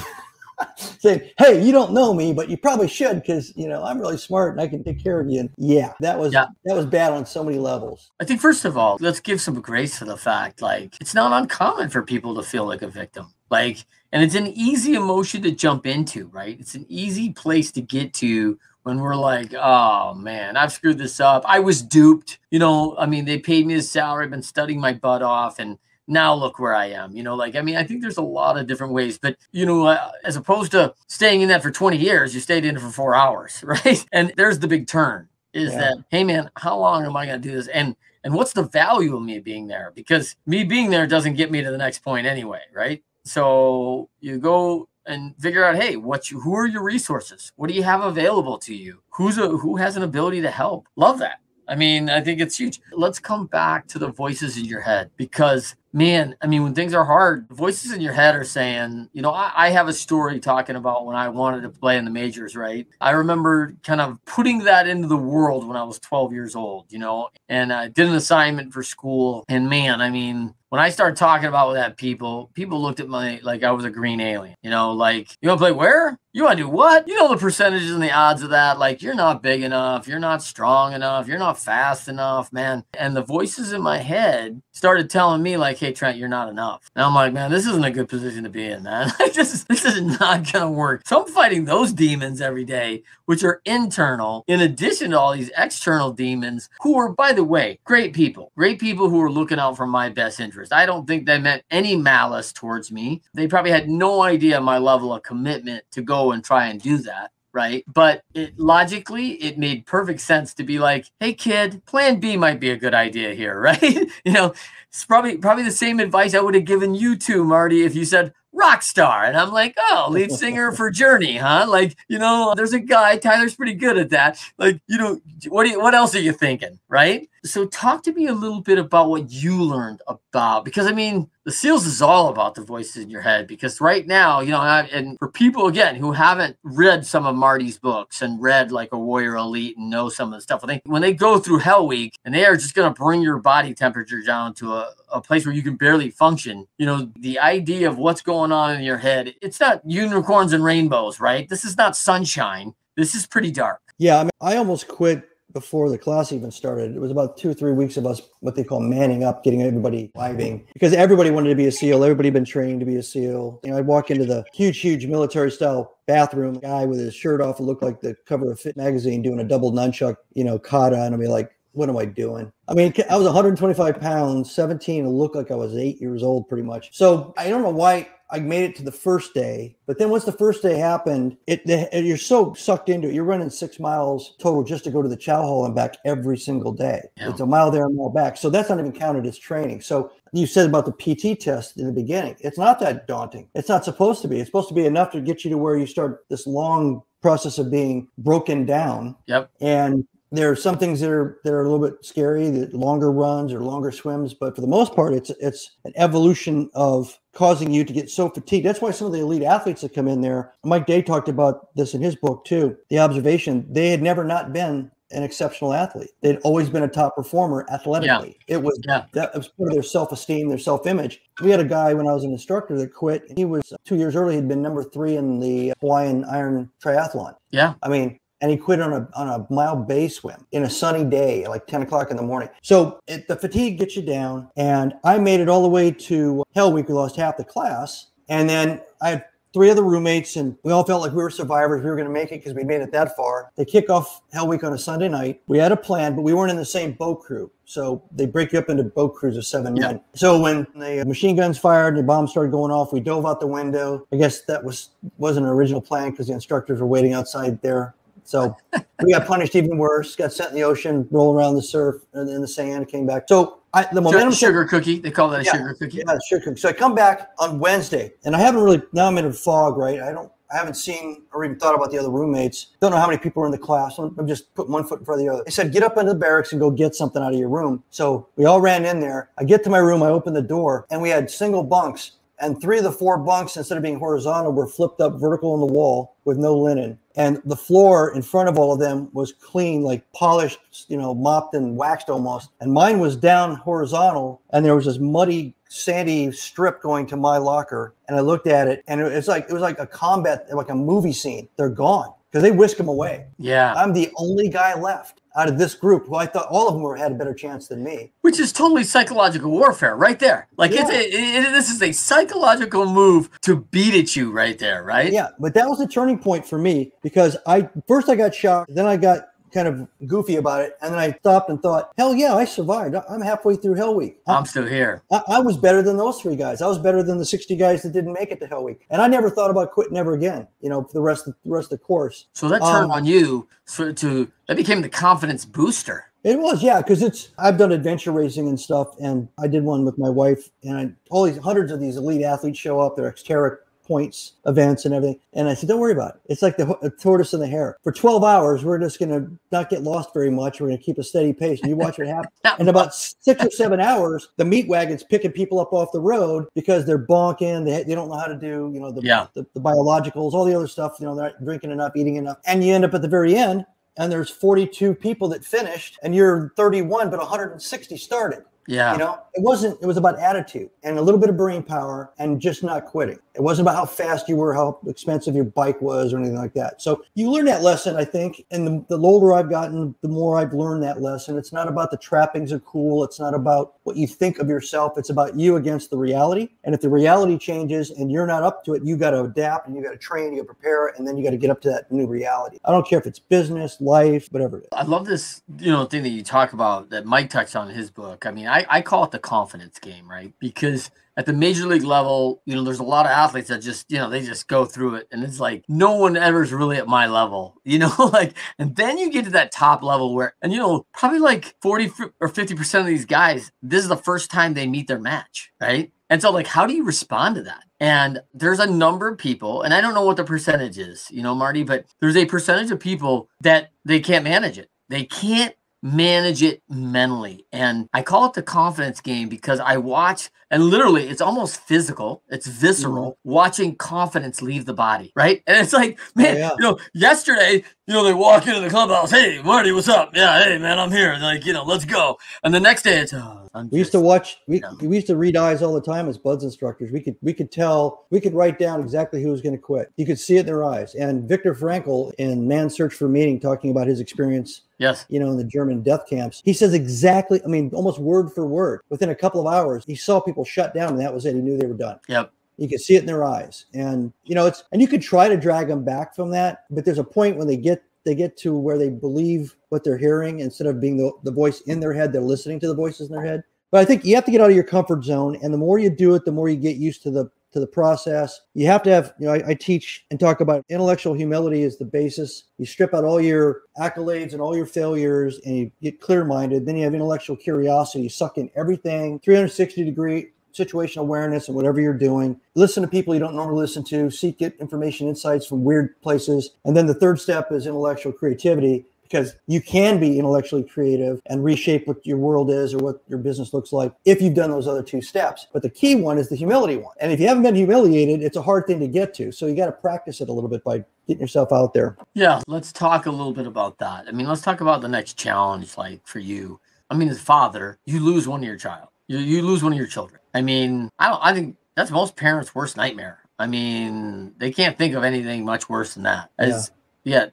[0.99, 4.17] saying, "Hey, you don't know me, but you probably should because you know I'm really
[4.17, 6.47] smart and I can take care of you." And yeah, that was yeah.
[6.65, 8.11] that was bad on so many levels.
[8.19, 11.31] I think first of all, let's give some grace to the fact like it's not
[11.31, 13.33] uncommon for people to feel like a victim.
[13.49, 16.59] Like, and it's an easy emotion to jump into, right?
[16.59, 21.19] It's an easy place to get to when we're like, oh man, I've screwed this
[21.19, 21.43] up.
[21.45, 22.39] I was duped.
[22.51, 25.59] You know, I mean, they paid me a salary, I've been studying my butt off,
[25.59, 25.77] and
[26.09, 27.15] now look where I am.
[27.15, 29.65] You know, like, I mean, I think there's a lot of different ways, but, you
[29.65, 32.79] know, uh, as opposed to staying in that for 20 years, you stayed in it
[32.79, 34.03] for four hours, right?
[34.11, 35.79] And there's the big turn is yeah.
[35.79, 37.67] that, hey, man, how long am I going to do this?
[37.67, 39.91] And, and what's the value of me being there?
[39.95, 43.03] Because me being there doesn't get me to the next point anyway, right?
[43.23, 47.51] So you go and figure out, hey, what you, who are your resources?
[47.55, 49.01] What do you have available to you?
[49.11, 50.87] Who's a, who has an ability to help?
[50.95, 51.39] Love that.
[51.69, 52.79] I mean, I think it's huge.
[52.91, 56.93] Let's come back to the voices in your head because man, I mean, when things
[56.93, 60.39] are hard, voices in your head are saying, you know, I, I, have a story
[60.39, 62.87] talking about when I wanted to play in the majors, right?
[63.01, 66.85] I remember kind of putting that into the world when I was 12 years old,
[66.89, 69.45] you know, and I did an assignment for school.
[69.49, 73.39] And man, I mean, when I started talking about that people, people looked at me
[73.41, 76.19] like I was a green alien, you know, like, you want to play where?
[76.31, 77.07] You want to do what?
[77.07, 78.77] You know the percentages and the odds of that.
[78.77, 80.07] Like, you're not big enough.
[80.07, 81.27] You're not strong enough.
[81.27, 82.83] You're not fast enough, man.
[82.93, 86.91] And the voices in my head started telling me, like, hey, Trent, you're not enough.
[86.95, 89.11] And I'm like, man, this isn't a good position to be in, man.
[89.33, 91.01] this, this is not going to work.
[91.07, 95.51] So I'm fighting those demons every day, which are internal, in addition to all these
[95.57, 99.77] external demons who are, by the way, great people, great people who are looking out
[99.77, 100.71] for my best interest.
[100.71, 103.23] I don't think they meant any malice towards me.
[103.33, 106.97] They probably had no idea my level of commitment to go and try and do
[106.99, 107.83] that right?
[107.87, 112.59] But it logically, it made perfect sense to be like, "Hey, kid, Plan B might
[112.59, 114.53] be a good idea here, right?" you know,
[114.89, 118.05] it's probably probably the same advice I would have given you too, Marty, if you
[118.05, 122.53] said rock star, and I'm like, "Oh, lead singer for Journey, huh?" Like, you know,
[122.55, 124.39] there's a guy Tyler's pretty good at that.
[124.57, 127.29] Like, you know, what do you, what else are you thinking, right?
[127.43, 131.29] So, talk to me a little bit about what you learned about because I mean,
[131.45, 134.61] the seals is all about the voices in your head because right now, you know,
[134.61, 138.99] and for people again who haven't read some of Marty's books and read like a
[138.99, 141.87] Warrior Elite and know some of the stuff, I think when they go through Hell
[141.87, 145.21] Week and they are just going to bring your body temperature down to a, a
[145.21, 148.83] place where you can barely function, you know, the idea of what's going on in
[148.83, 151.49] your head, it's not unicorns and rainbows, right?
[151.49, 152.75] This is not sunshine.
[152.95, 153.81] This is pretty dark.
[153.97, 156.95] Yeah, I mean, I almost quit before the class even started.
[156.95, 159.61] It was about two or three weeks of us what they call manning up, getting
[159.61, 162.03] everybody vibing because everybody wanted to be a SEAL.
[162.03, 163.59] Everybody been trained to be a SEAL.
[163.63, 167.41] You know, I'd walk into the huge, huge military style bathroom, guy with his shirt
[167.41, 170.57] off, and look like the cover of Fit magazine doing a double nunchuck, you know,
[170.57, 172.51] kata, and I'd be like, what am I doing?
[172.67, 176.47] I mean, I was 125 pounds, 17, and looked like I was eight years old
[176.47, 176.95] pretty much.
[176.97, 180.23] So I don't know why I made it to the first day, but then once
[180.23, 183.13] the first day happened, it the, you're so sucked into it.
[183.13, 186.37] You're running six miles total just to go to the chow hall and back every
[186.37, 187.01] single day.
[187.17, 187.29] Yeah.
[187.29, 188.37] It's a mile there, and a mile back.
[188.37, 189.81] So that's not even counted as training.
[189.81, 192.35] So you said about the PT test in the beginning.
[192.39, 193.49] It's not that daunting.
[193.55, 194.39] It's not supposed to be.
[194.39, 197.57] It's supposed to be enough to get you to where you start this long process
[197.57, 199.15] of being broken down.
[199.25, 199.49] Yep.
[199.59, 203.11] And there are some things that are that are a little bit scary, the longer
[203.11, 207.71] runs or longer swims, but for the most part, it's it's an evolution of causing
[207.71, 208.65] you to get so fatigued.
[208.65, 211.73] That's why some of the elite athletes that come in there, Mike Day talked about
[211.73, 212.75] this in his book too.
[212.89, 216.09] The observation they had never not been an exceptional athlete.
[216.21, 218.37] They'd always been a top performer athletically.
[218.49, 218.57] Yeah.
[218.57, 219.05] It was yeah.
[219.13, 221.21] that was part of their self-esteem, their self-image.
[221.41, 223.23] We had a guy when I was an instructor that quit.
[223.37, 224.35] He was uh, two years early.
[224.35, 227.35] He'd been number three in the Hawaiian Iron Triathlon.
[227.51, 227.75] Yeah.
[227.81, 231.03] I mean, and he quit on a on a mile bay swim in a sunny
[231.03, 232.49] day, like 10 o'clock in the morning.
[232.61, 234.49] So it, the fatigue gets you down.
[234.55, 236.87] And I made it all the way to Hell Week.
[236.87, 238.07] We lost half the class.
[238.29, 241.83] And then I had three other roommates, and we all felt like we were survivors.
[241.83, 243.51] We were going to make it because we made it that far.
[243.55, 245.41] They kick off Hell Week on a Sunday night.
[245.47, 247.51] We had a plan, but we weren't in the same boat crew.
[247.65, 249.87] So they break you up into boat crews of seven yeah.
[249.87, 250.01] men.
[250.15, 253.25] So when the uh, machine guns fired and the bombs started going off, we dove
[253.25, 254.07] out the window.
[254.11, 257.95] I guess that was wasn't an original plan because the instructors were waiting outside there
[258.29, 258.55] so
[259.03, 260.15] we got punished even worse.
[260.15, 262.87] Got sent in the ocean, rolling around the surf and in the sand.
[262.87, 263.23] Came back.
[263.27, 264.99] So I, the momentum sugar cookie.
[264.99, 266.03] They call that a yeah, sugar cookie.
[266.05, 266.59] Yeah, sugar cookie.
[266.59, 269.77] So I come back on Wednesday, and I haven't really now I'm in a fog.
[269.77, 269.99] Right.
[269.99, 270.31] I don't.
[270.51, 272.67] I haven't seen or even thought about the other roommates.
[272.81, 273.99] Don't know how many people are in the class.
[273.99, 275.43] I'm just putting one foot in front of the other.
[275.43, 277.83] They said, get up into the barracks and go get something out of your room.
[277.91, 279.29] So we all ran in there.
[279.37, 282.13] I get to my room, I open the door, and we had single bunks.
[282.39, 285.59] And three of the four bunks, instead of being horizontal, were flipped up vertical on
[285.59, 289.33] the wall with no linen and the floor in front of all of them was
[289.33, 292.49] clean like polished you know mopped and waxed almost.
[292.61, 297.37] And mine was down horizontal and there was this muddy sandy strip going to my
[297.37, 297.93] locker.
[298.07, 300.75] And i looked at it and it's like it was like a combat like a
[300.75, 301.49] movie scene.
[301.57, 303.27] They're gone because they whisk them away.
[303.37, 303.73] Yeah.
[303.75, 306.83] I'm the only guy left out of this group who I thought all of them
[306.83, 308.11] were had a better chance than me.
[308.21, 310.47] Which is totally psychological warfare right there.
[310.57, 310.81] Like yeah.
[310.81, 314.83] it's a, it, it, this is a psychological move to beat at you right there,
[314.83, 315.11] right?
[315.11, 318.73] Yeah, but that was a turning point for me because I first I got shocked,
[318.73, 320.77] then I got kind of goofy about it.
[320.81, 322.95] And then I stopped and thought, hell yeah, I survived.
[323.09, 324.19] I'm halfway through Hell Week.
[324.27, 325.03] I'm still here.
[325.11, 326.61] I, I, was better than those three guys.
[326.61, 328.85] I was better than the 60 guys that didn't make it to Hell Week.
[328.89, 331.51] And I never thought about quitting ever again, you know, for the rest of the
[331.51, 332.27] rest of the course.
[332.33, 336.05] So that turned um, on you so to that became the confidence booster.
[336.23, 339.85] It was, yeah, because it's I've done adventure racing and stuff, and I did one
[339.85, 342.97] with my wife, and I, all these hundreds of these elite athletes show up.
[342.97, 343.57] They're Xterra
[343.89, 345.19] points events and everything.
[345.33, 346.21] And I said, don't worry about it.
[346.27, 347.77] It's like the, tortoise and the hare.
[347.83, 350.61] For 12 hours, we're just going to not get lost very much.
[350.61, 351.59] We're going to keep a steady pace.
[351.61, 352.07] And you watch what
[352.43, 352.59] happens.
[352.59, 356.45] in about six or seven hours, the meat wagon's picking people up off the road
[356.53, 357.65] because they're bonking.
[357.65, 359.25] They, they don't know how to do, you know, the, yeah.
[359.33, 360.97] the, the biologicals, all the other stuff.
[360.99, 362.37] You know, they're not drinking enough, eating enough.
[362.45, 363.65] And you end up at the very end
[363.97, 368.43] and there's 42 people that finished and you're 31, but 160 started.
[368.69, 368.91] Yeah.
[368.91, 372.13] You know, it wasn't, it was about attitude and a little bit of brain power
[372.19, 373.17] and just not quitting.
[373.33, 376.53] It wasn't about how fast you were, how expensive your bike was, or anything like
[376.53, 376.79] that.
[376.79, 378.45] So you learn that lesson, I think.
[378.51, 381.35] And the, the older I've gotten, the more I've learned that lesson.
[381.35, 383.03] It's not about the trappings are cool.
[383.03, 384.99] It's not about what you think of yourself.
[384.99, 386.49] It's about you against the reality.
[386.63, 389.67] And if the reality changes and you're not up to it, you got to adapt
[389.67, 391.49] and you got to train, you got to prepare, and then you got to get
[391.49, 392.59] up to that new reality.
[392.65, 396.09] I don't care if it's business, life, whatever I love this, you know, thing that
[396.09, 398.27] you talk about that Mike touched on in his book.
[398.27, 400.31] I mean, I, I call it the confidence game, right?
[400.37, 403.91] Because at the major league level, you know, there's a lot of athletes that just,
[403.91, 405.07] you know, they just go through it.
[405.11, 408.97] And it's like, no one ever's really at my level, you know, like, and then
[408.97, 412.79] you get to that top level where, and, you know, probably like 40 or 50%
[412.79, 415.91] of these guys, this is the first time they meet their match, right?
[416.09, 417.65] And so, like, how do you respond to that?
[417.81, 421.21] And there's a number of people, and I don't know what the percentage is, you
[421.21, 424.69] know, Marty, but there's a percentage of people that they can't manage it.
[424.87, 427.45] They can't manage it mentally.
[427.51, 432.23] And I call it the confidence game because I watch and literally it's almost physical,
[432.29, 433.29] it's visceral mm-hmm.
[433.29, 435.43] watching confidence leave the body, right?
[435.45, 436.51] And it's like, man, oh, yeah.
[436.57, 440.15] you know, yesterday, you know, they walk into the clubhouse, hey, Marty, what's up?
[440.15, 441.11] Yeah, hey, man, I'm here.
[441.11, 442.17] And like, you know, let's go.
[442.43, 443.38] And the next day it's, oh,
[443.71, 444.75] we used to watch, we, know.
[444.81, 446.91] we used to read eyes all the time as BUD/S instructors.
[446.91, 449.91] We could, we could tell, we could write down exactly who was going to quit.
[449.97, 450.95] You could see it in their eyes.
[450.95, 455.05] And Viktor Frankl in Man's Search for Meaning, talking about his experience Yes.
[455.09, 456.41] You know, in the German death camps.
[456.43, 458.79] He says exactly, I mean, almost word for word.
[458.89, 461.35] Within a couple of hours, he saw people shut down and that was it.
[461.35, 461.99] He knew they were done.
[462.07, 462.31] Yep.
[462.57, 463.65] You could see it in their eyes.
[463.73, 466.85] And, you know, it's, and you could try to drag them back from that, but
[466.85, 470.39] there's a point when they get, they get to where they believe what they're hearing
[470.39, 473.15] instead of being the, the voice in their head, they're listening to the voices in
[473.15, 473.43] their head.
[473.71, 475.37] But I think you have to get out of your comfort zone.
[475.43, 477.67] And the more you do it, the more you get used to the to the
[477.67, 478.41] process.
[478.53, 481.77] You have to have, you know, I, I, teach and talk about intellectual humility is
[481.77, 482.43] the basis.
[482.59, 486.65] You strip out all your accolades and all your failures and you get clear minded.
[486.65, 488.03] Then you have intellectual curiosity.
[488.03, 492.39] You suck in everything, 360 degree situational awareness and whatever you're doing.
[492.55, 496.51] Listen to people you don't normally listen to, seek get information, insights from weird places.
[496.65, 501.43] And then the third step is intellectual creativity because you can be intellectually creative and
[501.43, 504.67] reshape what your world is or what your business looks like if you've done those
[504.67, 505.47] other two steps.
[505.51, 506.95] But the key one is the humility one.
[506.99, 509.31] And if you haven't been humiliated, it's a hard thing to get to.
[509.31, 511.97] So you got to practice it a little bit by getting yourself out there.
[512.13, 514.07] Yeah, let's talk a little bit about that.
[514.07, 516.59] I mean, let's talk about the next challenge like for you.
[516.89, 518.89] I mean, as a father, you lose one of your child.
[519.07, 520.21] You, you lose one of your children.
[520.33, 523.19] I mean, I don't I think that's most parents' worst nightmare.
[523.39, 526.29] I mean, they can't think of anything much worse than that.
[526.37, 526.78] As yeah,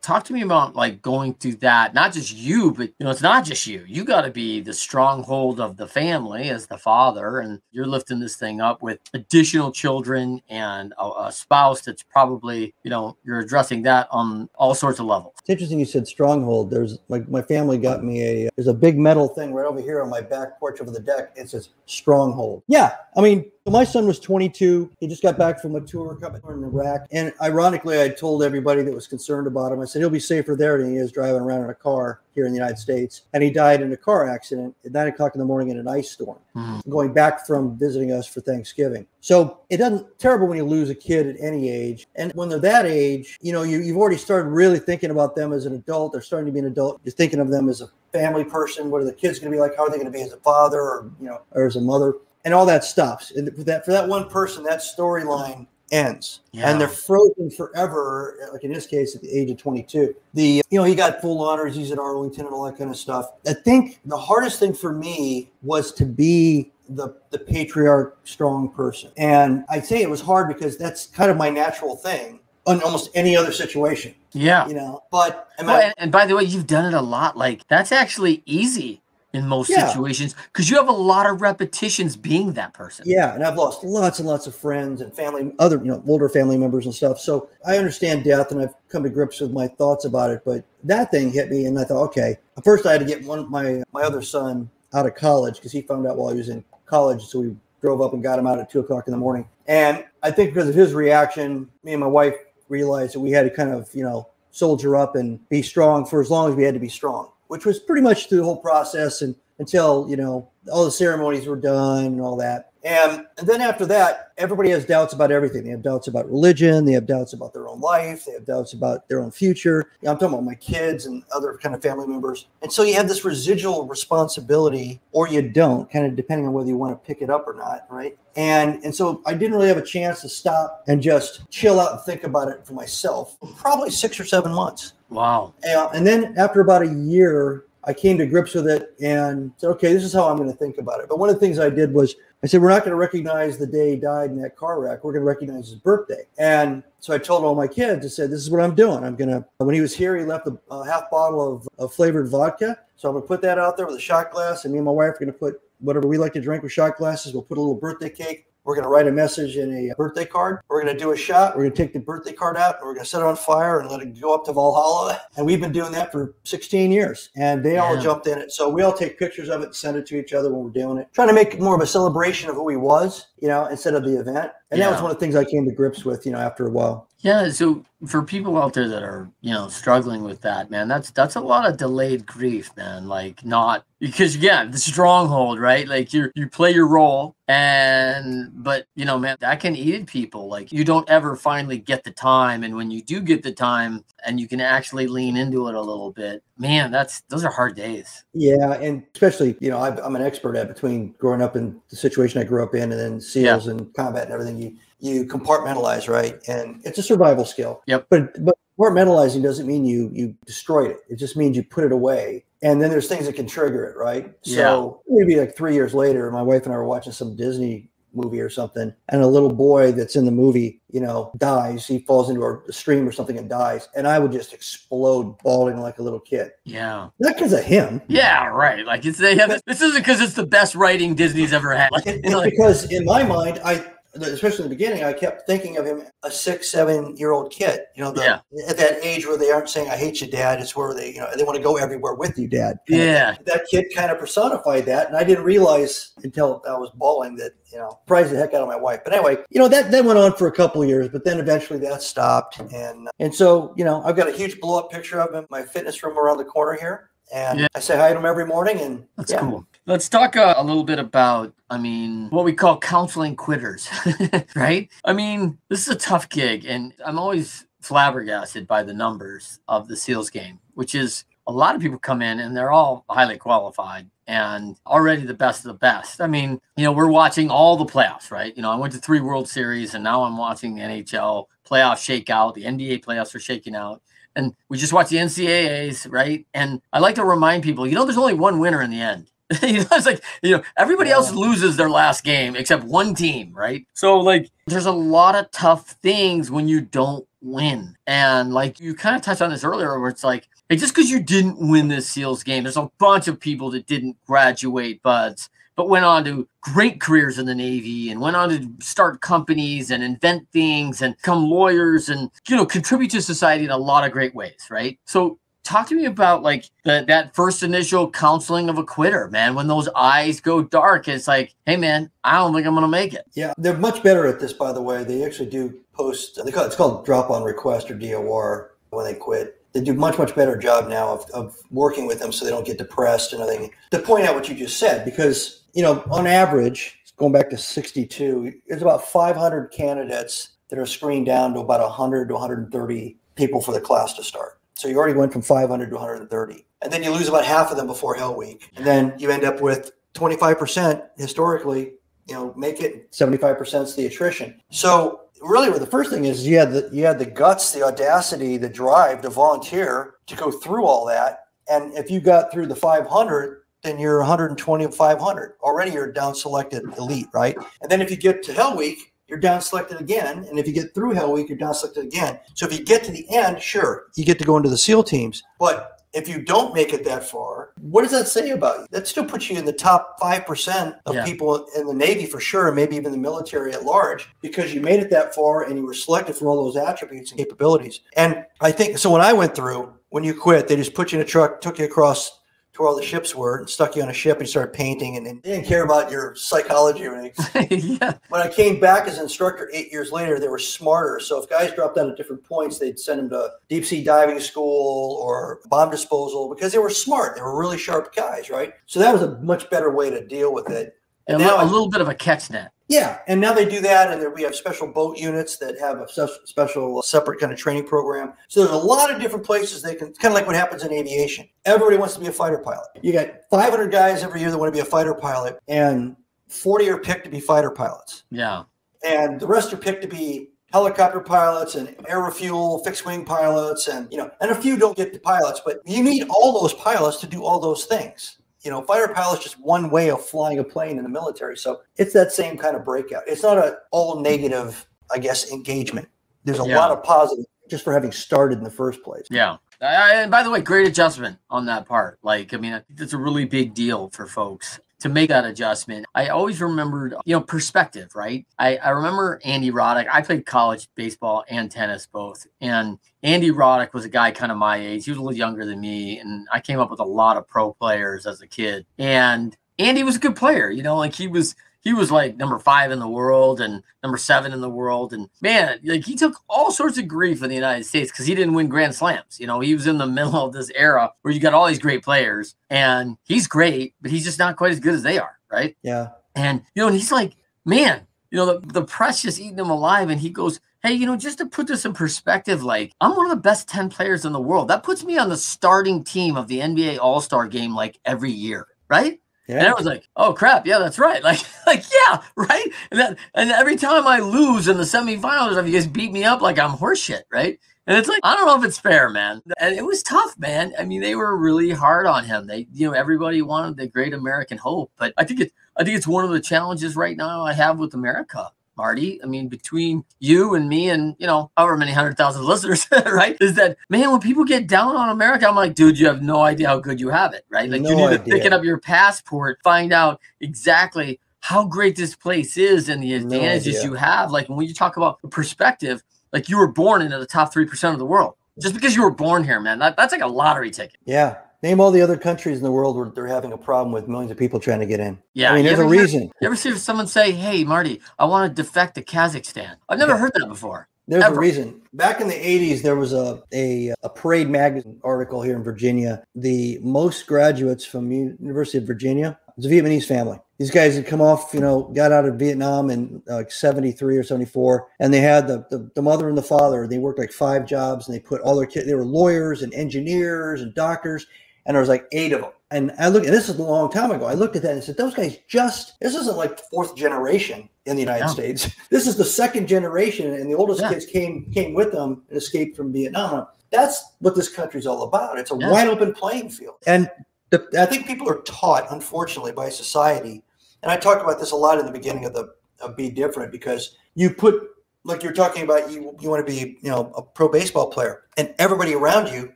[0.02, 1.94] talk to me about like going through that.
[1.94, 3.85] Not just you, but you know, it's not just you.
[3.87, 8.20] You got to be the stronghold of the family as the father, and you're lifting
[8.20, 13.40] this thing up with additional children and a, a spouse that's probably, you know, you're
[13.40, 15.35] addressing that on all sorts of levels.
[15.40, 16.70] It's interesting you said stronghold.
[16.70, 19.81] There's like my family got me a uh, there's a big metal thing right over
[19.81, 21.33] here on my back porch over the deck.
[21.37, 22.62] It says stronghold.
[22.68, 24.90] Yeah, I mean, my son was 22.
[25.00, 27.07] He just got back from a tour coming in Iraq.
[27.11, 30.55] And ironically, I told everybody that was concerned about him, I said, he'll be safer
[30.55, 33.22] there than he is driving around in a car here in the United States.
[33.33, 35.88] And he died in a car accident at nine o'clock in the morning in an
[35.88, 36.88] ice storm, mm-hmm.
[36.88, 39.07] going back from visiting us for Thanksgiving.
[39.20, 42.07] So it doesn't terrible when you lose a kid at any age.
[42.14, 45.52] And when they're that age, you know, you, you've already started really thinking about them
[45.52, 46.12] as an adult.
[46.12, 47.00] They're starting to be an adult.
[47.05, 48.90] You're thinking of them as a family person.
[48.90, 49.76] What are the kids going to be like?
[49.76, 51.81] How are they going to be as a father or, you know, or as a
[51.81, 52.14] mother?
[52.46, 53.32] And all that stops.
[53.32, 56.70] And for that for that one person, that storyline ends, yeah.
[56.70, 58.38] and they're frozen forever.
[58.52, 61.42] Like in this case, at the age of 22, the you know he got full
[61.42, 61.74] honors.
[61.74, 63.32] He's at Arlington and all that kind of stuff.
[63.46, 69.11] I think the hardest thing for me was to be the the patriarch, strong person,
[69.18, 73.11] and I'd say it was hard because that's kind of my natural thing in almost
[73.14, 74.14] any other situation.
[74.32, 75.02] Yeah, you know.
[75.11, 77.37] But well, and, and by the way, you've done it a lot.
[77.37, 79.02] Like that's actually easy
[79.37, 79.87] in most yeah.
[79.87, 83.05] situations because you have a lot of repetitions being that person.
[83.07, 86.29] Yeah, and I've lost lots and lots of friends and family, other you know older
[86.29, 87.20] family members and stuff.
[87.20, 90.42] So I understand death, and I've come to grips with my thoughts about it.
[90.44, 92.38] But that thing hit me, and I thought, okay.
[92.64, 95.83] First, I had to get one my my other son out of college because he
[95.83, 97.22] found out while he was in college.
[97.25, 99.46] So we drove up and got him out at two o'clock in the morning.
[99.66, 102.35] And I think because of his reaction, me and my wife
[102.68, 106.22] realized that we had to kind of you know soldier up and be strong for
[106.22, 108.56] as long as we had to be strong which was pretty much through the whole
[108.56, 112.72] process and until you know all the ceremonies were done and all that.
[112.87, 115.64] And, and then after that, everybody has doubts about everything.
[115.64, 116.85] They have doubts about religion.
[116.85, 118.25] They have doubts about their own life.
[118.25, 119.90] They have doubts about their own future.
[120.01, 122.46] You know, I'm talking about my kids and other kind of family members.
[122.62, 126.68] And so you have this residual responsibility, or you don't, kind of depending on whether
[126.68, 128.16] you want to pick it up or not, right?
[128.37, 131.92] And and so I didn't really have a chance to stop and just chill out
[131.92, 133.37] and think about it for myself.
[133.57, 134.92] Probably six or seven months.
[135.09, 135.55] Wow.
[135.64, 139.68] And, and then after about a year, I came to grips with it and said,
[139.70, 141.09] okay, this is how I'm going to think about it.
[141.09, 143.59] But one of the things I did was I said, we're not going to recognize
[143.59, 145.02] the day he died in that car wreck.
[145.02, 146.22] We're going to recognize his birthday.
[146.38, 149.02] And so I told all my kids, I said, this is what I'm doing.
[149.02, 151.92] I'm going to, when he was here, he left a, a half bottle of, of
[151.92, 152.78] flavored vodka.
[152.94, 154.64] So I'm going to put that out there with a shot glass.
[154.64, 156.70] And me and my wife are going to put whatever we like to drink with
[156.70, 157.32] shot glasses.
[157.32, 160.24] We'll put a little birthday cake we're going to write a message in a birthday
[160.24, 160.59] card.
[160.68, 161.57] We're going to do a shot.
[161.57, 163.37] We're going to take the birthday card out and we're going to set it on
[163.37, 165.22] fire and let it go up to Valhalla.
[165.37, 167.85] And we've been doing that for 16 years and they yeah.
[167.85, 168.50] all jumped in it.
[168.50, 170.70] So we all take pictures of it and send it to each other when we're
[170.70, 173.66] doing it, trying to make more of a celebration of who he was, you know,
[173.66, 174.50] instead of the event.
[174.70, 174.87] And yeah.
[174.87, 176.70] that was one of the things I came to grips with, you know, after a
[176.70, 177.09] while.
[177.20, 177.50] Yeah.
[177.50, 181.37] So for people out there that are, you know, struggling with that, man, that's that's
[181.37, 183.07] a lot of delayed grief, man.
[183.07, 185.87] Like not because yeah, the stronghold, right?
[185.88, 190.48] Like you you play your role and but you know, man, that can eat people.
[190.48, 192.64] Like you don't ever finally get the time.
[192.64, 195.81] And when you do get the time and you can actually lean into it a
[195.81, 198.25] little bit, man, that's those are hard days.
[198.35, 201.97] Yeah, and especially, you know, i am an expert at between growing up in the
[201.97, 203.73] situation I grew up in and then SEALs yeah.
[203.73, 204.59] and combat and everything.
[204.59, 206.37] You you compartmentalize, right?
[206.49, 207.83] And it's a survival skill.
[207.87, 208.07] Yep.
[208.11, 211.01] But but compartmentalizing doesn't mean you you destroyed it.
[211.09, 212.45] It just means you put it away.
[212.62, 214.33] And then there's things that can trigger it, right?
[214.43, 215.17] So yeah.
[215.19, 218.50] maybe like three years later, my wife and I were watching some Disney movie or
[218.50, 221.87] something, and a little boy that's in the movie, you know, dies.
[221.87, 225.81] He falls into a stream or something and dies, and I would just explode, bawling
[225.81, 226.52] like a little kid.
[226.64, 228.00] Yeah, not because of him.
[228.09, 228.85] Yeah, right.
[228.85, 231.92] Like it's they have, this isn't because it's the best writing Disney's ever had.
[231.92, 233.85] Like, it's like, because in my mind, I
[234.22, 237.81] especially in the beginning, I kept thinking of him a six, seven year old kid.
[237.94, 238.40] You know, the, yeah.
[238.68, 241.20] at that age where they aren't saying "I hate you, Dad." It's where they, you
[241.20, 242.79] know, they want to go everywhere with you, Dad.
[242.88, 246.90] And yeah, that kid kind of personified that, and I didn't realize until I was
[246.94, 249.00] bawling that you know surprised the heck out of my wife.
[249.05, 251.38] But anyway, you know that that went on for a couple of years, but then
[251.38, 255.20] eventually that stopped, and and so you know I've got a huge blow up picture
[255.20, 257.67] of him, in my fitness room around the corner here, and yeah.
[257.75, 259.41] I say hi to him every morning, and that's yeah.
[259.41, 259.67] cool.
[259.87, 263.89] Let's talk uh, a little bit about, I mean, what we call counseling quitters,
[264.57, 264.91] right?
[265.05, 269.87] I mean, this is a tough gig, and I'm always flabbergasted by the numbers of
[269.89, 273.39] the SEALs game, which is a lot of people come in and they're all highly
[273.39, 276.21] qualified and already the best of the best.
[276.21, 278.55] I mean, you know, we're watching all the playoffs, right?
[278.57, 282.25] You know, I went to three World Series and now I'm watching the NHL playoff
[282.25, 282.55] shakeout.
[282.55, 284.03] The NBA playoffs are shaking out.
[284.37, 286.46] And we just watched the NCAAs, right?
[286.55, 289.31] And I like to remind people, you know, there's only one winner in the end.
[289.62, 293.53] you know, it's like you know everybody else loses their last game except one team,
[293.55, 293.87] right?
[293.92, 298.92] So like, there's a lot of tough things when you don't win, and like you
[298.94, 301.87] kind of touched on this earlier, where it's like, hey, just because you didn't win
[301.87, 306.25] this Seals game, there's a bunch of people that didn't graduate BUD/S, but went on
[306.25, 311.03] to great careers in the Navy and went on to start companies and invent things
[311.03, 314.67] and become lawyers and you know contribute to society in a lot of great ways,
[314.71, 314.99] right?
[315.05, 319.55] So talk to me about like the, that first initial counseling of a quitter man.
[319.55, 323.15] When those eyes go dark it's like hey man i don't think i'm gonna make
[323.15, 323.27] it.
[323.35, 325.05] Yeah they're much better at this by the way.
[325.05, 329.15] They actually do post they call, it's called drop on request or dor when they
[329.15, 329.61] quit.
[329.73, 332.67] They do much much better job now of, of working with them so they don't
[332.67, 333.71] get depressed and everything.
[333.91, 337.57] To point out what you just said because you know on average going back to
[337.57, 343.61] 62 it's about 500 candidates that are screened down to about 100 to 130 people
[343.61, 346.67] for the class to start so you already went from 500 to 130.
[346.83, 348.71] And then you lose about half of them before Hell Week.
[348.77, 351.95] And then you end up with 25% historically,
[352.29, 354.61] you know, make it 75% is the attrition.
[354.71, 358.59] So really the first thing is you had the you had the guts, the audacity,
[358.59, 361.47] the drive to volunteer to go through all that.
[361.69, 365.55] And if you got through the 500, then you're 120 of 500.
[365.62, 367.57] Already you're down selected elite, right?
[367.81, 370.44] And then if you get to Hell Week, you're down selected again.
[370.49, 372.38] And if you get through Hell Week, you're down selected again.
[372.55, 375.05] So if you get to the end, sure, you get to go into the SEAL
[375.05, 375.42] teams.
[375.59, 378.87] But if you don't make it that far, what does that say about you?
[378.90, 381.25] That still puts you in the top 5% of yeah.
[381.25, 384.81] people in the Navy for sure, and maybe even the military at large, because you
[384.81, 388.01] made it that far and you were selected for all those attributes and capabilities.
[388.16, 391.18] And I think so when I went through, when you quit, they just put you
[391.18, 392.40] in a truck, took you across
[392.77, 395.17] to where all the ships were and stuck you on a ship and started painting
[395.17, 397.67] and, and they didn't care about your psychology or anything.
[398.01, 398.19] yeah.
[398.29, 401.19] When I came back as an instructor eight years later, they were smarter.
[401.21, 404.41] So if guys dropped out at different points, they'd send them to deep sea diving
[404.41, 407.37] school or bomb disposal because they were smart.
[407.37, 408.75] They were really sharp guys, right?
[408.85, 410.97] So that was a much better way to deal with it.
[411.27, 412.73] And, and now a little bit of a catch net.
[412.88, 416.29] Yeah, and now they do that, and we have special boat units that have a
[416.44, 418.33] special uh, separate kind of training program.
[418.49, 420.93] So there's a lot of different places they can, kind of like what happens in
[420.93, 421.49] aviation.
[421.64, 422.87] Everybody wants to be a fighter pilot.
[423.03, 426.14] You got 500 guys every year that want to be a fighter pilot, and
[426.49, 428.22] 40 are picked to be fighter pilots.
[428.30, 428.62] Yeah,
[429.05, 433.89] and the rest are picked to be helicopter pilots and air refuel, fixed wing pilots,
[433.89, 436.74] and you know, and a few don't get the pilots, but you need all those
[436.74, 438.39] pilots to do all those things.
[438.67, 441.57] You know, fighter pilot's just one way of flying a plane in the military.
[441.57, 443.23] So it's that same kind of breakout.
[443.29, 446.09] It's not a all negative, I guess, engagement.
[446.43, 446.77] There's a yeah.
[446.77, 449.25] lot of positive just for having started in the first place.
[449.31, 449.59] Yeah.
[449.81, 452.19] Uh, and by the way, great adjustment on that part.
[452.25, 455.44] Like, I mean, I think that's a really big deal for folks to make that
[455.44, 456.07] adjustment.
[456.14, 458.47] I always remembered, you know, perspective, right?
[458.59, 460.07] I, I remember Andy Roddick.
[460.11, 462.47] I played college baseball and tennis both.
[462.61, 465.05] And Andy Roddick was a guy kind of my age.
[465.05, 466.18] He was a little younger than me.
[466.18, 468.86] And I came up with a lot of pro players as a kid.
[468.99, 471.55] And Andy was a good player, you know, like he was
[471.87, 475.12] he was like number five in the world and number seven in the world.
[475.12, 478.34] And man, like he took all sorts of grief in the United States because he
[478.34, 479.39] didn't win Grand Slams.
[479.39, 481.78] You know, he was in the middle of this era where you got all these
[481.78, 485.39] great players and he's great, but he's just not quite as good as they are.
[485.49, 485.76] Right.
[485.82, 486.09] Yeah.
[486.34, 489.70] And, you know, and he's like, man, you know, the, the press just eating him
[489.70, 490.11] alive.
[490.11, 493.26] And he goes, Hey, you know, just to put this in perspective, like I'm one
[493.26, 494.66] of the best 10 players in the world.
[494.68, 498.32] That puts me on the starting team of the NBA All Star game like every
[498.32, 498.66] year.
[498.89, 499.20] Right.
[499.49, 499.59] Yeah.
[499.59, 501.22] And I was like, oh crap, yeah, that's right.
[501.26, 501.41] Like,
[501.75, 502.69] like, yeah, right.
[502.91, 506.41] And that, and every time I lose in the semifinals, you guys beat me up
[506.41, 507.59] like I'm horseshit, right?
[507.89, 509.43] And it's like, I don't know if it's fair, man.
[509.61, 510.75] And it was tough, man.
[510.79, 512.47] I mean, they were really hard on him.
[512.47, 514.91] They, you know, everybody wanted the great American hope.
[514.97, 517.79] But I think it's I think it's one of the challenges right now I have
[517.79, 519.23] with America Marty.
[519.23, 523.37] I mean, between you and me and, you know, however many hundred thousand listeners, right?
[523.41, 526.41] Is that, man, when people get down on America, I'm like, dude, you have no
[526.41, 527.69] idea how good you have it, right?
[527.69, 528.19] Like, no you need idea.
[528.19, 533.03] to pick it up your passport, find out exactly how great this place is and
[533.03, 534.30] the advantages no you have.
[534.30, 537.99] Like, when you talk about perspective, like you were born into the top 3% of
[537.99, 538.34] the world.
[538.59, 540.97] Just because you were born here, man, that, that's like a lottery ticket.
[541.05, 541.39] Yeah.
[541.62, 544.30] Name all the other countries in the world where they're having a problem with millions
[544.30, 545.18] of people trying to get in.
[545.34, 546.20] Yeah, I mean, there's a reason.
[546.20, 549.76] Hear, you ever see someone say, "Hey, Marty, I want to defect to Kazakhstan"?
[549.89, 550.18] I've never yeah.
[550.18, 550.89] heard that before.
[551.09, 551.37] There's Ever.
[551.37, 551.82] a reason.
[551.93, 556.24] Back in the 80s, there was a, a, a Parade magazine article here in Virginia.
[556.34, 560.41] The most graduates from University of Virginia was a Vietnamese family.
[560.59, 564.22] These guys had come off, you know, got out of Vietnam in like 73 or
[564.22, 566.86] 74, and they had the, the, the mother and the father.
[566.86, 568.86] They worked like five jobs, and they put all their kids.
[568.86, 571.26] They were lawyers and engineers and doctors,
[571.66, 572.52] and there was like eight of them.
[572.70, 574.24] And I looked, and this is a long time ago.
[574.24, 577.94] I looked at that and said, those guys just, this isn't like fourth generation in
[577.94, 578.68] the United States.
[578.90, 580.88] This is the second generation, and the oldest yeah.
[580.88, 583.46] kids came came with them and escaped from Vietnam.
[583.70, 585.38] That's what this country's all about.
[585.38, 585.70] It's a yeah.
[585.70, 586.76] wide open playing field.
[586.86, 587.11] And
[587.50, 590.42] the, I think people are taught, unfortunately, by society.
[590.83, 593.51] And I talked about this a lot in the beginning of the of Be Different
[593.53, 594.68] because you put
[595.05, 598.24] like you're talking about you you want to be you know a pro baseball player
[598.37, 599.53] and everybody around you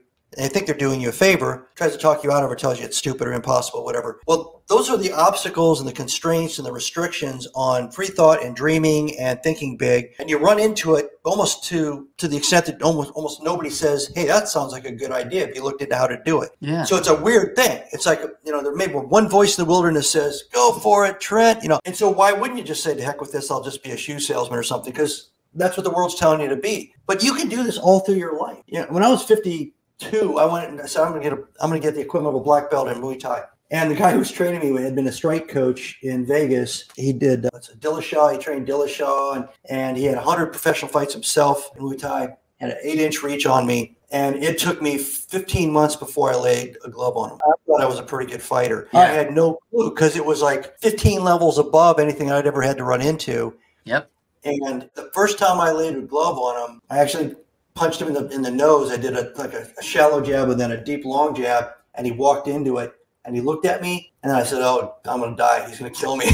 [0.37, 2.79] they think they're doing you a favor, tries to talk you out of it, tells
[2.79, 4.21] you it's stupid or impossible, whatever.
[4.27, 8.55] Well, those are the obstacles and the constraints and the restrictions on free thought and
[8.55, 10.11] dreaming and thinking big.
[10.21, 14.13] And you run into it almost to to the extent that almost almost nobody says,
[14.15, 16.51] "Hey, that sounds like a good idea." If you looked into how to do it,
[16.61, 16.85] yeah.
[16.85, 17.83] So it's a weird thing.
[17.93, 21.07] It's like you know, there may be one voice in the wilderness says, "Go for
[21.07, 23.51] it, Trent." You know, and so why wouldn't you just say, "To heck with this,
[23.51, 24.93] I'll just be a shoe salesman or something"?
[24.93, 26.95] Because that's what the world's telling you to be.
[27.07, 28.59] But you can do this all through your life.
[28.67, 31.39] You know, when I was fifty two, I went and said, I'm going to get
[31.39, 33.45] a, I'm going to get the equivalent of a black belt in Muay Thai.
[33.73, 36.87] And the guy who was training me had been a strike coach in Vegas.
[36.97, 38.33] He did uh, Dillashaw.
[38.33, 42.37] He trained Dillashaw, and, and he had 100 professional fights himself in Muay Thai.
[42.59, 46.77] Had an eight-inch reach on me, and it took me 15 months before I laid
[46.85, 47.39] a glove on him.
[47.43, 48.89] I thought I was a pretty good fighter.
[48.93, 49.01] Yeah.
[49.01, 52.77] I had no clue because it was like 15 levels above anything I'd ever had
[52.77, 53.55] to run into.
[53.85, 54.11] Yep.
[54.45, 57.37] And the first time I laid a glove on him, I actually
[57.75, 58.91] punched him in the in the nose.
[58.91, 62.07] I did a like a, a shallow jab and then a deep long jab, and
[62.07, 62.95] he walked into it
[63.25, 65.69] and he looked at me and I said, "Oh, I'm gonna die.
[65.69, 66.27] He's gonna kill me."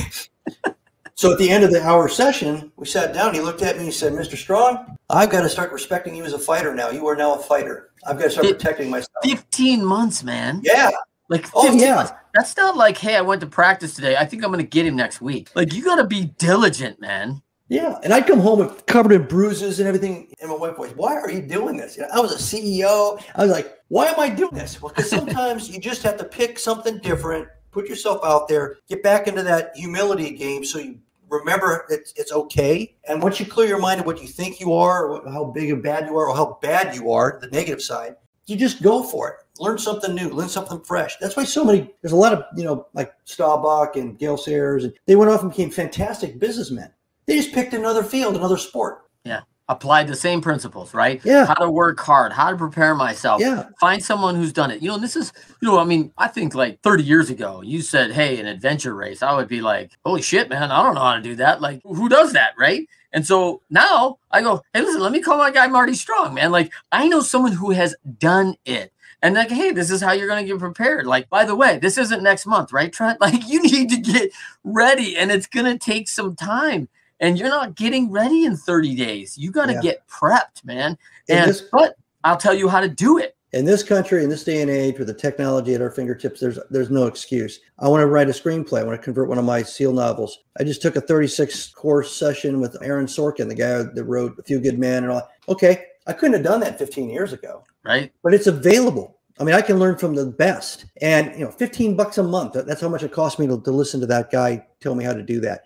[1.15, 3.35] so at the end of the hour session, we sat down.
[3.35, 3.85] He looked at me.
[3.85, 4.37] He said, "Mr.
[4.37, 6.91] Strong, I've got to start respecting you as a fighter now.
[6.91, 7.91] You are now a fighter.
[8.07, 10.61] I've got to start protecting myself." Fifteen months, man.
[10.63, 10.91] Yeah.
[11.29, 12.13] Like, oh yeah, months.
[12.35, 14.17] that's not like, hey, I went to practice today.
[14.17, 15.51] I think I'm going to get him next week.
[15.57, 17.43] Like, you got to be diligent, man.
[17.69, 20.33] Yeah, and I'd come home covered in bruises and everything.
[20.41, 23.19] And my wife was, "Why are you doing this?" You know, I was a CEO.
[23.35, 26.25] I was like, "Why am I doing this?" Well, because sometimes you just have to
[26.25, 30.99] pick something different, put yourself out there, get back into that humility game, so you
[31.29, 32.95] remember it's, it's okay.
[33.09, 35.71] And once you clear your mind of what you think you are, or how big
[35.71, 38.15] and bad you are, or how bad you are, the negative side,
[38.47, 39.37] you just go for it.
[39.59, 41.17] Learn something new, learn something fresh.
[41.17, 41.93] That's why so many.
[42.01, 45.43] There's a lot of you know, like Staubach and Gale Sayers, and they went off
[45.43, 46.93] and became fantastic businessmen
[47.27, 49.03] they just picked another field, another sport.
[49.25, 49.41] Yeah.
[49.69, 51.21] applied the same principles, right?
[51.25, 51.45] Yeah.
[51.47, 53.41] How to work hard, how to prepare myself.
[53.41, 53.65] Yeah.
[53.81, 54.81] Find someone who's done it.
[54.81, 57.83] You know, this is, you know, I mean, I think like 30 years ago, you
[57.83, 59.23] said, hey, an adventure race.
[59.23, 61.61] I would be like, holy shit, man, I don't know how to do that.
[61.61, 62.89] Like, who does that, right?
[63.13, 66.53] And so now I go, hey, listen, let me call my guy Marty Strong, man.
[66.53, 68.93] Like, I know someone who has done it.
[69.23, 71.07] And like, hey, this is how you're going to get prepared.
[71.07, 73.21] Like, by the way, this isn't next month, right, Trent?
[73.23, 74.31] Like, you need to get
[74.63, 76.89] ready, and it's going to take some time
[77.21, 79.39] and you're not getting ready in 30 days.
[79.39, 79.81] You got to yeah.
[79.81, 80.99] get prepped, man.
[81.29, 83.37] And this, but I'll tell you how to do it.
[83.53, 86.59] In this country, in this day and age, with the technology at our fingertips, there's
[86.71, 87.61] there's no excuse.
[87.79, 88.81] I want to write a screenplay.
[88.81, 90.41] I want to convert one of my SEAL novels.
[90.59, 94.43] I just took a 36 course session with Aaron Sorkin, the guy that wrote A
[94.43, 95.29] Few Good Men and all.
[95.49, 97.65] Okay, I couldn't have done that 15 years ago.
[97.85, 98.13] Right.
[98.23, 99.17] But it's available.
[99.39, 100.87] I mean, I can learn from the best.
[101.01, 102.55] And you know, 15 bucks a month.
[102.55, 105.15] That's how much it cost me to, to listen to that guy tell me how
[105.15, 105.63] to do that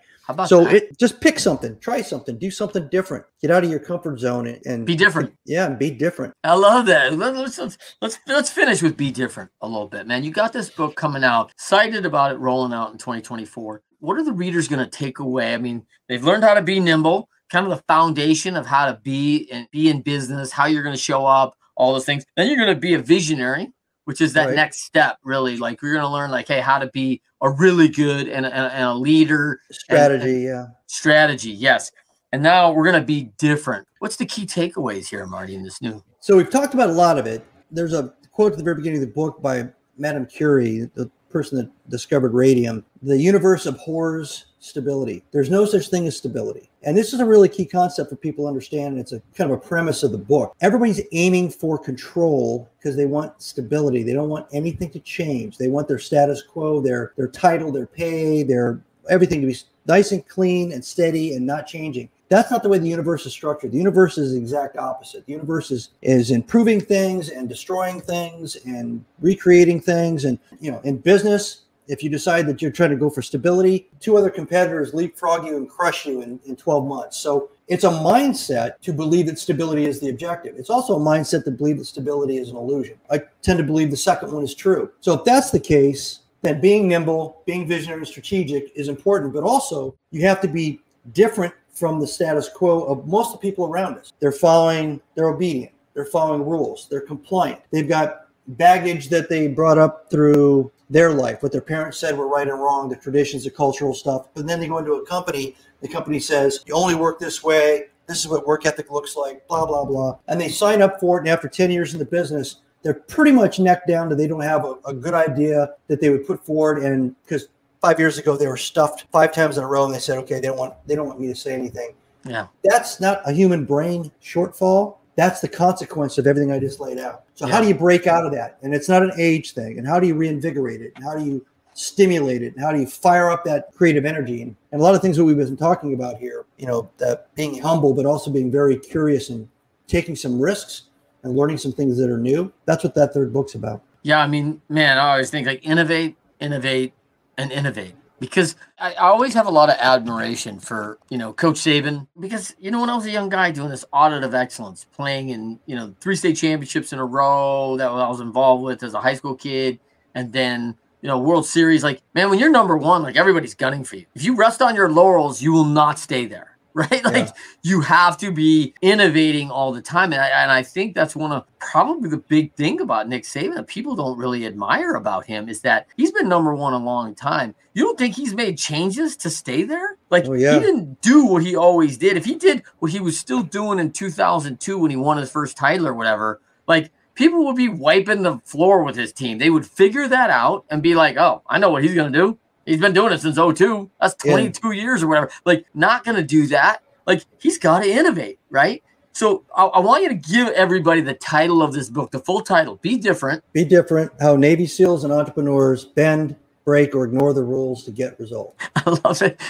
[0.47, 0.73] so that?
[0.73, 3.25] it just pick something, try something, do something different.
[3.41, 5.33] Get out of your comfort zone and, and be different.
[5.45, 6.33] Yeah, and be different.
[6.43, 7.17] I love that.
[7.17, 10.23] Let's, let's let's let's finish with be different a little bit, man.
[10.23, 11.51] You got this book coming out.
[11.51, 13.81] Excited about it rolling out in 2024.
[13.99, 15.53] What are the readers going to take away?
[15.53, 18.99] I mean, they've learned how to be nimble, kind of the foundation of how to
[19.03, 22.25] be and be in business, how you're going to show up, all those things.
[22.35, 23.71] Then you're going to be a visionary
[24.05, 24.55] which is that right.
[24.55, 25.57] next step really.
[25.57, 28.55] Like you're going to learn like hey how to be a really good and, and,
[28.55, 30.65] and a leader strategy and, yeah.
[30.87, 31.91] Strategy yes.
[32.33, 33.87] And now we're going to be different.
[33.99, 37.17] What's the key takeaways here marty in this new so we've talked about a lot
[37.17, 37.43] of it.
[37.71, 41.57] There's a quote at the very beginning of the book by madame curie the person
[41.57, 42.85] that discovered radium.
[43.01, 45.23] The universe abhors stability.
[45.31, 46.69] There's no such thing as stability.
[46.83, 48.93] And this is a really key concept for people to understand.
[48.93, 50.55] And it's a kind of a premise of the book.
[50.61, 54.03] Everybody's aiming for control because they want stability.
[54.03, 55.57] They don't want anything to change.
[55.57, 59.57] They want their status quo, their their title, their pay, their everything to be
[59.87, 62.09] nice and clean and steady and not changing.
[62.29, 63.73] That's not the way the universe is structured.
[63.73, 65.25] The universe is the exact opposite.
[65.25, 70.23] The universe is, is improving things and destroying things and recreating things.
[70.23, 73.89] And you know, in business, if you decide that you're trying to go for stability,
[73.99, 77.17] two other competitors leapfrog you and crush you in, in 12 months.
[77.17, 80.55] So it's a mindset to believe that stability is the objective.
[80.57, 82.97] It's also a mindset to believe that stability is an illusion.
[83.09, 84.91] I tend to believe the second one is true.
[84.99, 89.43] So if that's the case, then being nimble, being visionary and strategic is important, but
[89.43, 90.81] also you have to be
[91.13, 94.13] different from the status quo of most of the people around us.
[94.19, 97.61] They're following, they're obedient, they're following rules, they're compliant.
[97.71, 102.27] They've got baggage that they brought up through their life, what their parents said were
[102.27, 104.27] right and wrong, the traditions, the cultural stuff.
[104.33, 107.85] But then they go into a company, the company says, you only work this way.
[108.07, 110.17] This is what work ethic looks like, blah, blah, blah.
[110.27, 111.21] And they sign up for it.
[111.21, 114.41] And after 10 years in the business, they're pretty much neck down to they don't
[114.41, 116.83] have a, a good idea that they would put forward.
[116.83, 117.47] And because
[117.79, 120.35] five years ago they were stuffed five times in a row and they said, okay,
[120.35, 121.93] they don't want they don't want me to say anything.
[122.25, 122.47] Yeah.
[122.63, 124.97] That's not a human brain shortfall.
[125.21, 127.25] That's the consequence of everything I just laid out.
[127.35, 127.53] So yeah.
[127.53, 128.57] how do you break out of that?
[128.63, 129.77] And it's not an age thing.
[129.77, 130.93] And how do you reinvigorate it?
[130.95, 131.45] And how do you
[131.75, 132.55] stimulate it?
[132.55, 134.41] And how do you fire up that creative energy?
[134.41, 137.31] And, and a lot of things that we've been talking about here, you know, that
[137.35, 139.47] being humble, but also being very curious and
[139.85, 140.85] taking some risks
[141.21, 142.51] and learning some things that are new.
[142.65, 143.83] That's what that third book's about.
[144.01, 146.93] Yeah, I mean, man, I always think like innovate, innovate,
[147.37, 152.07] and innovate because I always have a lot of admiration for you know Coach Saban
[152.19, 155.29] because you know when I was a young guy doing this audit of excellence, playing
[155.29, 158.93] in you know three state championships in a row that I was involved with as
[158.93, 159.79] a high school kid,
[160.13, 161.83] and then you know World Series.
[161.83, 164.05] Like man, when you're number one, like everybody's gunning for you.
[164.13, 166.50] If you rest on your laurels, you will not stay there.
[166.73, 167.03] right?
[167.03, 167.31] Like yeah.
[167.63, 170.13] you have to be innovating all the time.
[170.13, 173.55] And I, and I think that's one of probably the big thing about Nick Saban
[173.55, 177.13] that people don't really admire about him is that he's been number one a long
[177.13, 177.55] time.
[177.73, 179.97] You don't think he's made changes to stay there?
[180.09, 180.53] Like oh, yeah.
[180.53, 182.15] he didn't do what he always did.
[182.15, 185.57] If he did what he was still doing in 2002 when he won his first
[185.57, 189.37] title or whatever, like people would be wiping the floor with his team.
[189.37, 192.17] They would figure that out and be like, oh, I know what he's going to
[192.17, 192.37] do.
[192.65, 193.89] He's been doing it since 02.
[193.99, 194.81] That's 22 yeah.
[194.81, 195.31] years or whatever.
[195.45, 196.83] Like, not going to do that.
[197.05, 198.83] Like, he's got to innovate, right?
[199.13, 202.41] So I, I, want you to give everybody the title of this book, the full
[202.41, 202.77] title.
[202.77, 203.43] Be different.
[203.51, 204.11] Be different.
[204.21, 208.63] How Navy SEALs and entrepreneurs bend, break, or ignore the rules to get results.
[208.75, 209.41] I love it.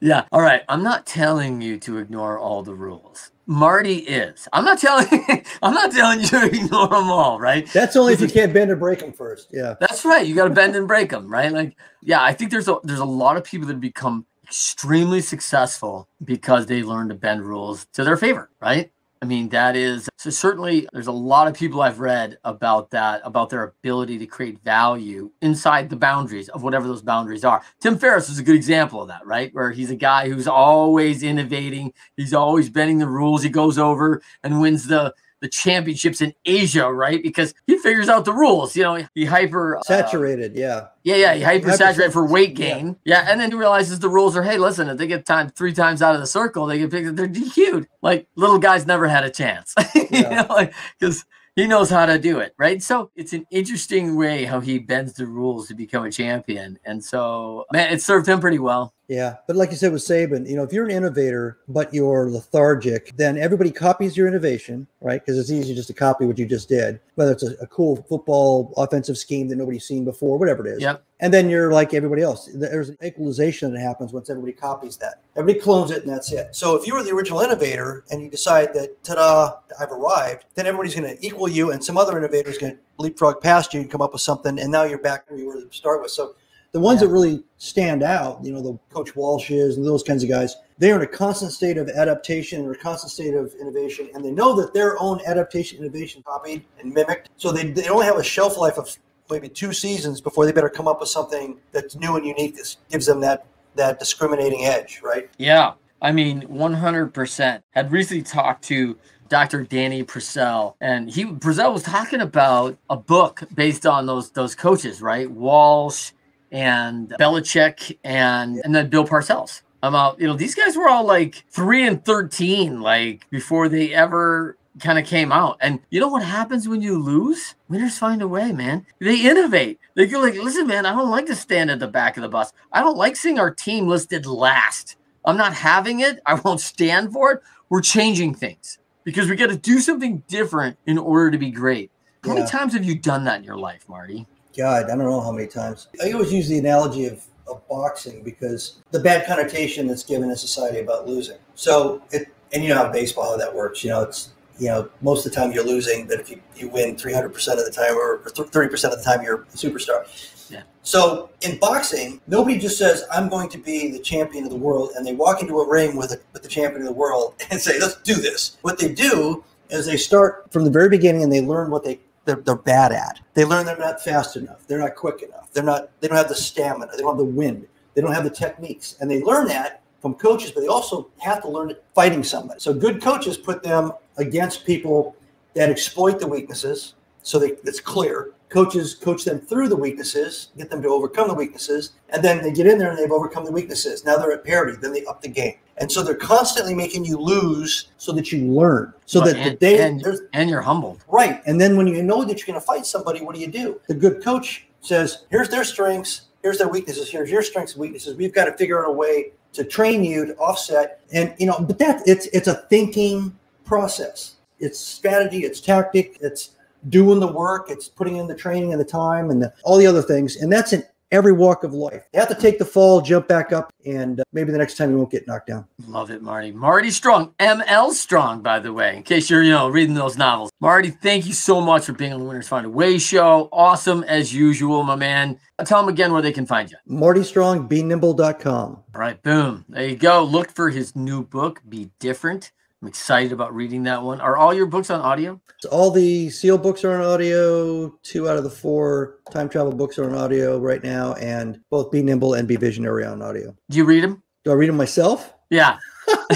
[0.00, 0.24] Yeah.
[0.32, 0.62] All right.
[0.68, 3.31] I'm not telling you to ignore all the rules.
[3.46, 4.48] Marty is.
[4.52, 5.06] I'm not telling.
[5.62, 7.66] I'm not telling you to ignore them all, right?
[7.72, 9.48] That's only if you can't bend and break them first.
[9.52, 9.74] Yeah.
[9.80, 10.26] That's right.
[10.26, 11.52] You got to bend and break them, right?
[11.52, 12.22] Like, yeah.
[12.22, 16.82] I think there's a there's a lot of people that become extremely successful because they
[16.82, 18.92] learn to bend rules to their favor, right?
[19.22, 23.20] I mean, that is so certainly there's a lot of people I've read about that,
[23.22, 27.62] about their ability to create value inside the boundaries of whatever those boundaries are.
[27.80, 29.54] Tim Ferriss is a good example of that, right?
[29.54, 33.44] Where he's a guy who's always innovating, he's always bending the rules.
[33.44, 37.20] He goes over and wins the the championships in Asia, right?
[37.20, 38.76] Because he figures out the rules.
[38.76, 40.86] You know, he hyper uh, saturated, uh, yeah.
[41.02, 42.96] Yeah, yeah, he hyper saturated for weight gain.
[43.04, 43.24] Yeah.
[43.24, 43.30] yeah.
[43.30, 46.00] and then he realizes the rules are, hey, listen, if they get time three times
[46.00, 47.16] out of the circle, they get picked.
[47.16, 47.88] They're DQ'd.
[48.00, 49.74] Like little guys never had a chance.
[49.94, 50.42] you yeah.
[50.42, 51.24] know, like because
[51.56, 52.82] he knows how to do it, right?
[52.82, 56.78] So it's an interesting way how he bends the rules to become a champion.
[56.84, 58.94] And so, man, it served him pretty well.
[59.12, 62.30] Yeah, but like you said with Saban, you know, if you're an innovator but you're
[62.30, 65.20] lethargic, then everybody copies your innovation, right?
[65.20, 67.96] Because it's easy just to copy what you just did, whether it's a, a, cool
[68.08, 70.80] football offensive scheme that nobody's seen before, whatever it is.
[70.80, 71.04] Yep.
[71.20, 72.48] And then you're like everybody else.
[72.54, 75.20] There's an equalization that happens once everybody copies that.
[75.36, 76.56] Everybody clones it, and that's it.
[76.56, 80.66] So if you were the original innovator and you decide that, ta-da, I've arrived, then
[80.66, 83.80] everybody's going to equal you, and some other innovator is going to leapfrog past you
[83.80, 86.10] and come up with something, and now you're back where you were to start with.
[86.10, 86.34] So
[86.72, 87.06] the ones yeah.
[87.06, 90.96] that really stand out, you know, the Coach Walshes and those kinds of guys, they're
[90.96, 94.54] in a constant state of adaptation or a constant state of innovation, and they know
[94.60, 97.28] that their own adaptation, innovation copied and mimicked.
[97.36, 98.96] So they, they only have a shelf life of
[99.30, 102.76] maybe two seasons before they better come up with something that's new and unique that
[102.90, 105.30] gives them that that discriminating edge, right?
[105.38, 105.74] Yeah.
[106.02, 107.62] I mean, 100%.
[107.70, 108.98] Had recently talked to
[109.28, 109.62] Dr.
[109.62, 115.00] Danny Purcell, and he Purcell was talking about a book based on those those coaches,
[115.00, 115.30] right?
[115.30, 116.10] Walsh,
[116.52, 119.62] and Belichick and and then Bill Parcells.
[119.82, 120.20] I'm out.
[120.20, 124.98] You know, these guys were all like three and thirteen, like before they ever kind
[124.98, 125.56] of came out.
[125.60, 127.54] And you know what happens when you lose?
[127.68, 128.86] Winners find a way, man.
[129.00, 129.80] They innovate.
[129.94, 132.28] They go like, listen, man, I don't like to stand at the back of the
[132.28, 132.52] bus.
[132.72, 134.96] I don't like seeing our team listed last.
[135.24, 136.20] I'm not having it.
[136.26, 137.42] I won't stand for it.
[137.68, 141.90] We're changing things because we got to do something different in order to be great.
[142.22, 142.40] How yeah.
[142.40, 144.26] many times have you done that in your life, Marty?
[144.56, 145.88] God, I don't know how many times.
[146.02, 150.36] I always use the analogy of, of boxing because the bad connotation that's given in
[150.36, 151.38] society about losing.
[151.54, 153.82] So it, and you know how baseball how that works.
[153.82, 156.68] You know, it's you know most of the time you're losing, but if you, you
[156.68, 160.06] win 300 percent of the time or 30 percent of the time you're a superstar.
[160.50, 160.62] Yeah.
[160.82, 164.90] So in boxing, nobody just says I'm going to be the champion of the world,
[164.96, 167.60] and they walk into a ring with a, with the champion of the world and
[167.60, 168.58] say let's do this.
[168.62, 171.98] What they do is they start from the very beginning and they learn what they
[172.24, 173.20] they're, they're bad at.
[173.34, 174.66] They learn they're not fast enough.
[174.66, 175.52] They're not quick enough.
[175.52, 175.90] They're not.
[176.00, 176.90] They don't have the stamina.
[176.92, 177.66] They don't have the wind.
[177.94, 180.50] They don't have the techniques, and they learn that from coaches.
[180.50, 182.60] But they also have to learn it fighting somebody.
[182.60, 185.16] So good coaches put them against people
[185.54, 190.68] that exploit the weaknesses, so they, it's clear coaches coach them through the weaknesses, get
[190.68, 193.50] them to overcome the weaknesses, and then they get in there and they've overcome the
[193.50, 194.04] weaknesses.
[194.04, 195.54] Now they're at parity, then they up the game.
[195.78, 198.92] And so they're constantly making you lose so that you learn.
[199.06, 201.04] So that and, the day and, and you're humbled.
[201.08, 201.42] Right.
[201.46, 203.80] And then when you know that you're going to fight somebody, what do you do?
[203.88, 208.16] The good coach says, here's their strengths, here's their weaknesses, here's your strengths and weaknesses.
[208.16, 211.00] We've got to figure out a way to train you to offset.
[211.12, 214.36] And you know, but that it's it's a thinking process.
[214.58, 216.50] It's strategy, it's tactic, it's
[216.88, 219.86] doing the work, it's putting in the training and the time and the, all the
[219.86, 220.36] other things.
[220.36, 222.08] And that's in every walk of life.
[222.12, 224.90] You have to take the fall, jump back up, and uh, maybe the next time
[224.90, 225.66] you won't get knocked down.
[225.86, 226.50] Love it, Marty.
[226.50, 230.50] Marty Strong, ML Strong, by the way, in case you're, you know, reading those novels.
[230.60, 233.48] Marty, thank you so much for being on the Winners Find a Way show.
[233.52, 235.38] Awesome as usual, my man.
[235.58, 236.76] I'll Tell them again where they can find you.
[236.86, 238.82] Marty Strong, BeNimble.com.
[238.94, 239.64] All right, boom.
[239.68, 240.24] There you go.
[240.24, 242.50] Look for his new book, Be Different.
[242.82, 244.20] I'm excited about reading that one.
[244.20, 245.40] Are all your books on audio?
[245.70, 247.90] All the seal books are on audio.
[248.02, 251.92] Two out of the four time travel books are on audio right now, and both
[251.92, 253.56] Be Nimble and Be Visionary on audio.
[253.70, 254.20] Do you read them?
[254.44, 255.32] Do I read them myself?
[255.48, 255.78] Yeah.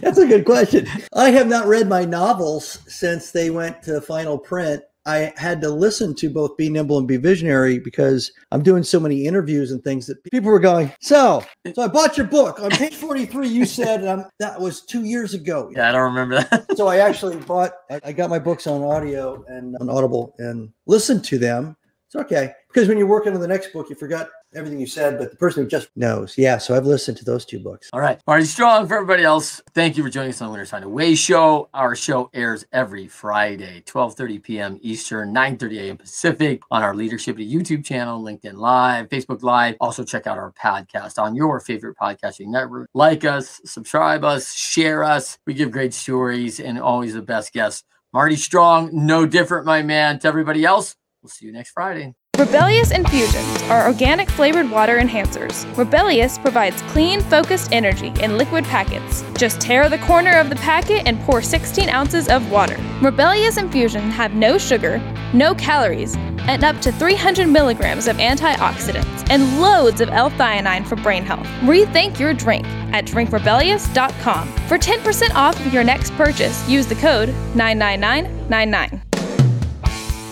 [0.00, 0.88] That's a good question.
[1.12, 4.82] I have not read my novels since they went to final print.
[5.06, 8.98] I had to listen to both Be Nimble and Be Visionary because I'm doing so
[8.98, 11.44] many interviews and things that people were going, So,
[11.74, 13.48] so I bought your book on page 43.
[13.48, 15.70] You said um, that was two years ago.
[15.74, 16.66] Yeah, I don't remember that.
[16.76, 20.70] so I actually bought, I, I got my books on audio and on Audible and
[20.86, 21.76] listened to them.
[22.06, 25.18] It's okay because when you're working on the next book, you forgot everything you said,
[25.18, 26.36] but the person who just knows.
[26.36, 26.58] Yeah.
[26.58, 27.90] So I've listened to those two books.
[27.92, 28.20] All right.
[28.26, 30.88] Marty Strong, for everybody else, thank you for joining us on the Winners Find a
[30.88, 31.68] Way show.
[31.74, 34.78] Our show airs every Friday, 12.30 p.m.
[34.82, 35.96] Eastern, 9.30 a.m.
[35.96, 39.76] Pacific on our Leadership YouTube channel, LinkedIn Live, Facebook Live.
[39.80, 42.88] Also check out our podcast on your favorite podcasting network.
[42.94, 45.38] Like us, subscribe us, share us.
[45.46, 47.84] We give great stories and always the best guests.
[48.12, 50.20] Marty Strong, no different, my man.
[50.20, 52.14] To everybody else, we'll see you next Friday.
[52.38, 55.64] Rebellious infusions are organic flavored water enhancers.
[55.76, 59.22] Rebellious provides clean, focused energy in liquid packets.
[59.38, 62.76] Just tear the corner of the packet and pour 16 ounces of water.
[63.00, 64.98] Rebellious infusions have no sugar,
[65.32, 66.16] no calories,
[66.48, 71.46] and up to 300 milligrams of antioxidants and loads of L-theanine for brain health.
[71.60, 74.48] Rethink your drink at drinkrebellious.com.
[74.66, 79.02] For 10% off of your next purchase, use the code 99999.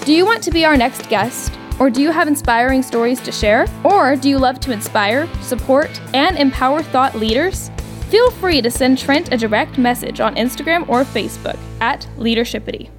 [0.04, 1.56] Do you want to be our next guest?
[1.78, 3.66] Or do you have inspiring stories to share?
[3.84, 7.70] Or do you love to inspire, support, and empower thought leaders?
[8.08, 12.90] Feel free to send Trent a direct message on Instagram or Facebook at Leadershipity.